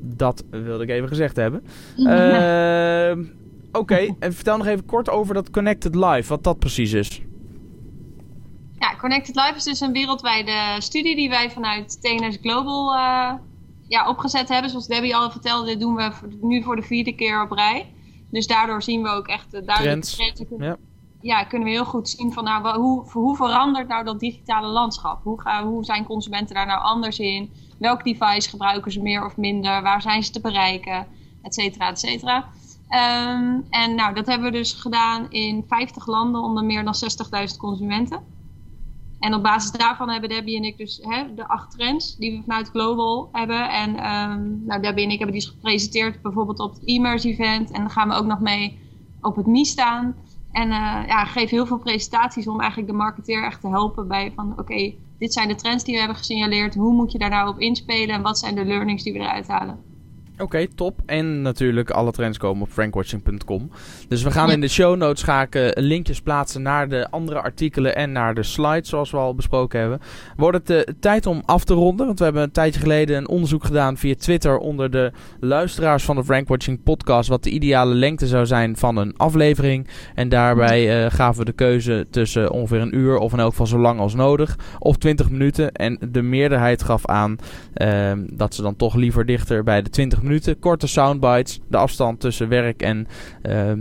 dat 0.00 0.44
wilde 0.50 0.82
ik 0.82 0.90
even 0.90 1.08
gezegd 1.08 1.36
hebben. 1.36 1.62
Ehm, 1.96 3.20
oké, 3.68 3.78
okay. 3.78 4.14
en 4.18 4.32
vertel 4.32 4.56
nog 4.56 4.66
even 4.66 4.84
kort 4.84 5.10
over 5.10 5.34
dat 5.34 5.50
Connected 5.50 5.94
Live, 5.94 6.28
wat 6.28 6.44
dat 6.44 6.58
precies 6.58 6.92
is. 6.92 7.22
Ja, 8.86 8.96
Connected 8.96 9.36
Live 9.36 9.56
is 9.56 9.64
dus 9.64 9.80
een 9.80 9.92
wereldwijde 9.92 10.76
studie 10.78 11.16
die 11.16 11.28
wij 11.28 11.50
vanuit 11.50 12.02
TNS 12.02 12.38
Global 12.40 12.94
uh, 12.94 13.32
ja, 13.88 14.08
opgezet 14.08 14.48
hebben. 14.48 14.70
Zoals 14.70 14.86
Debbie 14.86 15.16
al 15.16 15.30
vertelde, 15.30 15.66
dit 15.66 15.80
doen 15.80 15.94
we 15.94 16.12
nu 16.40 16.62
voor 16.62 16.76
de 16.76 16.82
vierde 16.82 17.14
keer 17.14 17.42
op 17.42 17.50
rij. 17.50 17.92
Dus 18.30 18.46
daardoor 18.46 18.82
zien 18.82 19.02
we 19.02 19.08
ook 19.08 19.26
echt 19.26 19.52
duidelijk 19.52 20.02
trends. 20.02 20.14
trends. 20.14 20.42
Ja. 20.58 20.76
ja. 21.20 21.44
kunnen 21.44 21.68
we 21.68 21.74
heel 21.74 21.84
goed 21.84 22.08
zien 22.08 22.32
van 22.32 22.44
nou, 22.44 22.78
hoe, 22.78 23.10
hoe 23.10 23.36
verandert 23.36 23.88
nou 23.88 24.04
dat 24.04 24.20
digitale 24.20 24.66
landschap? 24.66 25.22
Hoe, 25.22 25.40
gaan, 25.40 25.66
hoe 25.66 25.84
zijn 25.84 26.04
consumenten 26.04 26.54
daar 26.54 26.66
nou 26.66 26.82
anders 26.82 27.18
in? 27.18 27.52
Welk 27.78 28.04
device 28.04 28.48
gebruiken 28.48 28.92
ze 28.92 29.02
meer 29.02 29.24
of 29.24 29.36
minder? 29.36 29.82
Waar 29.82 30.02
zijn 30.02 30.22
ze 30.22 30.30
te 30.30 30.40
bereiken? 30.40 31.06
Et 31.42 31.54
cetera, 31.54 31.88
et 31.88 31.98
cetera. 31.98 32.48
Um, 32.90 33.66
en 33.70 33.94
nou, 33.94 34.14
dat 34.14 34.26
hebben 34.26 34.50
we 34.50 34.56
dus 34.56 34.72
gedaan 34.72 35.30
in 35.30 35.64
50 35.68 36.06
landen 36.06 36.42
onder 36.42 36.64
meer 36.64 36.84
dan 36.84 36.94
60.000 37.50 37.56
consumenten. 37.58 38.35
En 39.20 39.34
op 39.34 39.42
basis 39.42 39.70
daarvan 39.70 40.10
hebben 40.10 40.28
Debbie 40.28 40.56
en 40.56 40.64
ik 40.64 40.76
dus 40.76 41.00
hè, 41.02 41.34
de 41.34 41.48
acht 41.48 41.70
trends 41.70 42.16
die 42.16 42.36
we 42.36 42.42
vanuit 42.42 42.68
Global 42.68 43.28
hebben. 43.32 43.70
En 43.70 43.90
um, 43.90 44.62
nou, 44.64 44.82
Debbie 44.82 45.04
en 45.04 45.10
ik 45.10 45.18
hebben 45.18 45.38
die 45.38 45.48
gepresenteerd 45.48 46.22
bijvoorbeeld 46.22 46.58
op 46.58 46.72
het 46.72 46.82
e-merge 46.84 47.28
event. 47.28 47.70
En 47.70 47.80
dan 47.80 47.90
gaan 47.90 48.08
we 48.08 48.14
ook 48.14 48.26
nog 48.26 48.40
mee 48.40 48.78
op 49.20 49.36
het 49.36 49.46
MI 49.46 49.64
staan. 49.64 50.14
En 50.52 50.68
uh, 50.68 51.02
ja, 51.06 51.24
geef 51.24 51.50
heel 51.50 51.66
veel 51.66 51.78
presentaties 51.78 52.46
om 52.46 52.60
eigenlijk 52.60 52.90
de 52.90 52.96
marketeer 52.96 53.44
echt 53.44 53.60
te 53.60 53.68
helpen 53.68 54.08
bij 54.08 54.32
van 54.34 54.58
oké, 54.58 54.94
dit 55.18 55.32
zijn 55.32 55.48
de 55.48 55.54
trends 55.54 55.84
die 55.84 55.92
we 55.92 55.98
hebben 55.98 56.18
gesignaleerd. 56.18 56.74
Hoe 56.74 56.92
moet 56.92 57.12
je 57.12 57.18
daar 57.18 57.30
nou 57.30 57.48
op 57.48 57.58
inspelen 57.58 58.14
en 58.14 58.22
wat 58.22 58.38
zijn 58.38 58.54
de 58.54 58.64
learnings 58.64 59.02
die 59.02 59.12
we 59.12 59.18
eruit 59.18 59.48
halen? 59.48 59.95
Oké, 60.38 60.66
top. 60.74 61.00
En 61.06 61.42
natuurlijk 61.42 61.90
alle 61.90 62.12
trends 62.12 62.38
komen 62.38 62.62
op 62.62 62.72
frankwatching.com. 62.72 63.70
Dus 64.08 64.22
we 64.22 64.30
gaan 64.30 64.50
in 64.50 64.60
de 64.60 64.68
show 64.68 64.96
notes 64.96 65.22
ga 65.22 65.46
linkjes 65.74 66.20
plaatsen 66.20 66.62
naar 66.62 66.88
de 66.88 67.10
andere 67.10 67.40
artikelen 67.40 67.96
en 67.96 68.12
naar 68.12 68.34
de 68.34 68.42
slides 68.42 68.88
zoals 68.88 69.10
we 69.10 69.16
al 69.16 69.34
besproken 69.34 69.80
hebben. 69.80 70.00
Wordt 70.36 70.68
het 70.68 70.70
uh, 70.70 70.94
tijd 71.00 71.26
om 71.26 71.42
af 71.44 71.64
te 71.64 71.74
ronden, 71.74 72.06
want 72.06 72.18
we 72.18 72.24
hebben 72.24 72.42
een 72.42 72.50
tijdje 72.50 72.80
geleden 72.80 73.16
een 73.16 73.28
onderzoek 73.28 73.64
gedaan 73.64 73.96
via 73.96 74.14
Twitter 74.14 74.58
onder 74.58 74.90
de 74.90 75.12
luisteraars 75.40 76.04
van 76.04 76.16
de 76.16 76.24
Frankwatching 76.24 76.82
podcast 76.82 77.28
wat 77.28 77.42
de 77.42 77.50
ideale 77.50 77.94
lengte 77.94 78.26
zou 78.26 78.46
zijn 78.46 78.76
van 78.76 78.96
een 78.96 79.16
aflevering. 79.16 79.88
En 80.14 80.28
daarbij 80.28 81.04
uh, 81.04 81.10
gaven 81.10 81.38
we 81.38 81.44
de 81.44 81.52
keuze 81.52 82.06
tussen 82.10 82.50
ongeveer 82.50 82.80
een 82.80 82.96
uur 82.96 83.18
of 83.18 83.32
in 83.32 83.38
elk 83.38 83.50
geval 83.50 83.66
zo 83.66 83.78
lang 83.78 84.00
als 84.00 84.14
nodig 84.14 84.58
of 84.78 84.96
20 84.96 85.30
minuten. 85.30 85.72
En 85.72 85.98
de 86.10 86.22
meerderheid 86.22 86.82
gaf 86.82 87.06
aan 87.06 87.36
uh, 87.74 88.12
dat 88.32 88.54
ze 88.54 88.62
dan 88.62 88.76
toch 88.76 88.94
liever 88.94 89.26
dichter 89.26 89.64
bij 89.64 89.82
de 89.82 89.90
20 89.90 90.18
minuten 90.18 90.24
minuten. 90.26 90.58
Korte 90.58 90.86
soundbites. 90.86 91.60
De 91.68 91.76
afstand 91.76 92.20
tussen 92.20 92.48
werk 92.48 92.82
en, 92.82 93.06
uh, 93.42 93.52
uh, 93.52 93.76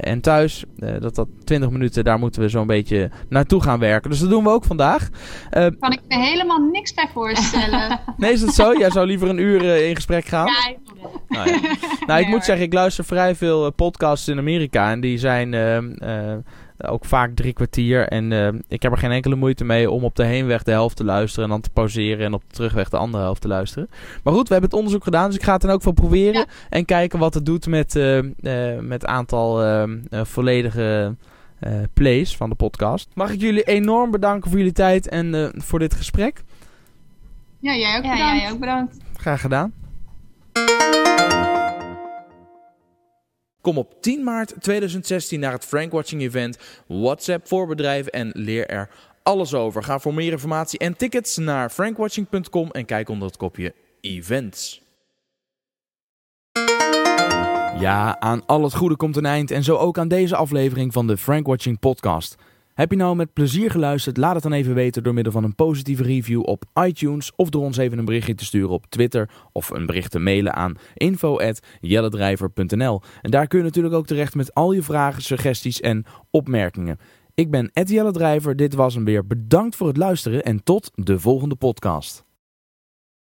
en 0.00 0.20
thuis. 0.20 0.64
Uh, 0.78 0.90
dat 1.00 1.14
dat 1.14 1.28
20 1.44 1.70
minuten, 1.70 2.04
daar 2.04 2.18
moeten 2.18 2.42
we 2.42 2.48
zo'n 2.48 2.66
beetje 2.66 3.10
naartoe 3.28 3.62
gaan 3.62 3.78
werken. 3.78 4.10
Dus 4.10 4.20
dat 4.20 4.30
doen 4.30 4.44
we 4.44 4.50
ook 4.50 4.64
vandaag. 4.64 5.08
kan 5.50 5.92
ik 5.92 6.00
me 6.08 6.16
helemaal 6.16 6.58
niks 6.58 6.94
bij 6.94 7.08
voorstellen. 7.12 8.00
nee, 8.16 8.32
is 8.32 8.40
dat 8.40 8.54
zo? 8.54 8.72
Jij 8.78 8.90
zou 8.90 9.06
liever 9.06 9.28
een 9.28 9.38
uur 9.38 9.86
in 9.88 9.94
gesprek 9.94 10.24
gaan? 10.24 10.46
Ja, 10.46 10.68
ik 10.68 10.78
nou, 11.28 11.50
ja. 11.50 11.60
nou, 12.06 12.20
ik 12.20 12.28
moet 12.28 12.44
zeggen, 12.44 12.66
ik 12.66 12.72
luister 12.72 13.04
vrij 13.04 13.34
veel 13.34 13.72
podcasts 13.72 14.28
in 14.28 14.38
Amerika. 14.38 14.90
En 14.90 15.00
die 15.00 15.18
zijn 15.18 15.54
ehm, 15.54 15.90
ook 16.86 17.04
vaak 17.04 17.34
drie 17.34 17.52
kwartier. 17.52 18.08
En 18.08 18.30
uh, 18.30 18.48
ik 18.68 18.82
heb 18.82 18.92
er 18.92 18.98
geen 18.98 19.10
enkele 19.10 19.34
moeite 19.34 19.64
mee 19.64 19.90
om 19.90 20.04
op 20.04 20.16
de 20.16 20.24
heenweg 20.24 20.62
de 20.62 20.70
helft 20.70 20.96
te 20.96 21.04
luisteren. 21.04 21.44
En 21.44 21.50
dan 21.50 21.60
te 21.60 21.70
pauzeren. 21.70 22.24
En 22.24 22.34
op 22.34 22.42
de 22.48 22.54
terugweg 22.54 22.88
de 22.88 22.96
andere 22.96 23.22
helft 23.22 23.40
te 23.40 23.48
luisteren. 23.48 23.88
Maar 24.22 24.34
goed, 24.34 24.48
we 24.48 24.52
hebben 24.52 24.70
het 24.70 24.78
onderzoek 24.78 25.04
gedaan. 25.04 25.26
Dus 25.26 25.36
ik 25.38 25.44
ga 25.44 25.52
het 25.52 25.62
dan 25.62 25.70
ook 25.70 25.82
van 25.82 25.94
proberen. 25.94 26.46
En 26.68 26.84
kijken 26.84 27.18
wat 27.18 27.34
het 27.34 27.46
doet 27.46 27.66
met 27.66 27.92
het 27.92 28.34
uh, 28.42 28.74
uh, 28.74 28.80
met 28.80 29.06
aantal 29.06 29.62
volledige 30.10 31.14
plays 31.92 32.36
van 32.36 32.48
de 32.48 32.54
podcast. 32.54 33.08
Mag 33.14 33.30
ik 33.32 33.40
jullie 33.40 33.62
enorm 33.62 34.10
bedanken 34.10 34.50
voor 34.50 34.58
jullie 34.58 34.74
tijd 34.74 35.08
en 35.08 35.52
voor 35.56 35.78
dit 35.78 35.94
gesprek. 35.94 36.42
Ja, 37.58 37.74
jij 37.74 37.96
ook 37.96 38.02
bedankt. 38.02 38.22
Ja, 38.22 38.36
jij 38.36 38.50
ook 38.52 38.58
bedankt. 38.58 38.96
Graag 39.16 39.40
gedaan. 39.40 39.72
Kom 43.68 43.78
op 43.78 44.02
10 44.02 44.24
maart 44.24 44.54
2016 44.60 45.40
naar 45.40 45.52
het 45.52 45.64
Frankwatching 45.64 46.22
Event 46.22 46.58
WhatsApp 46.86 47.48
voor 47.48 47.66
bedrijven 47.66 48.12
en 48.12 48.30
leer 48.34 48.66
er 48.66 48.88
alles 49.22 49.54
over. 49.54 49.82
Ga 49.82 49.98
voor 49.98 50.14
meer 50.14 50.32
informatie 50.32 50.78
en 50.78 50.96
tickets 50.96 51.36
naar 51.36 51.70
frankwatching.com 51.70 52.70
en 52.70 52.84
kijk 52.84 53.08
onder 53.08 53.28
het 53.28 53.36
kopje 53.36 53.74
Events. 54.00 54.82
Ja, 57.78 58.20
aan 58.20 58.46
al 58.46 58.62
het 58.62 58.74
goede 58.74 58.96
komt 58.96 59.16
een 59.16 59.26
eind 59.26 59.50
en 59.50 59.64
zo 59.64 59.76
ook 59.76 59.98
aan 59.98 60.08
deze 60.08 60.36
aflevering 60.36 60.92
van 60.92 61.06
de 61.06 61.16
Frankwatching 61.16 61.78
podcast. 61.78 62.36
Heb 62.78 62.90
je 62.90 62.96
nou 62.96 63.16
met 63.16 63.32
plezier 63.32 63.70
geluisterd? 63.70 64.16
Laat 64.16 64.34
het 64.34 64.42
dan 64.42 64.52
even 64.52 64.74
weten 64.74 65.02
door 65.02 65.14
middel 65.14 65.32
van 65.32 65.44
een 65.44 65.54
positieve 65.54 66.02
review 66.02 66.42
op 66.44 66.64
iTunes 66.84 67.32
of 67.36 67.50
door 67.50 67.62
ons 67.62 67.76
even 67.76 67.98
een 67.98 68.04
berichtje 68.04 68.34
te 68.34 68.44
sturen 68.44 68.70
op 68.70 68.86
Twitter 68.88 69.30
of 69.52 69.70
een 69.70 69.86
bericht 69.86 70.10
te 70.10 70.18
mailen 70.18 70.54
aan 70.54 70.74
info@jelledrijver.nl. 70.94 73.02
En 73.22 73.30
daar 73.30 73.46
kun 73.46 73.58
je 73.58 73.64
natuurlijk 73.64 73.94
ook 73.94 74.06
terecht 74.06 74.34
met 74.34 74.54
al 74.54 74.72
je 74.72 74.82
vragen, 74.82 75.22
suggesties 75.22 75.80
en 75.80 76.04
opmerkingen. 76.30 76.98
Ik 77.34 77.50
ben 77.50 77.70
Ed 77.72 77.88
Jelle 77.88 78.12
Drijver, 78.12 78.56
dit 78.56 78.74
was 78.74 78.94
hem 78.94 79.04
weer. 79.04 79.26
Bedankt 79.26 79.76
voor 79.76 79.86
het 79.86 79.96
luisteren 79.96 80.42
en 80.42 80.62
tot 80.62 80.90
de 80.94 81.18
volgende 81.18 81.54
podcast. 81.54 82.27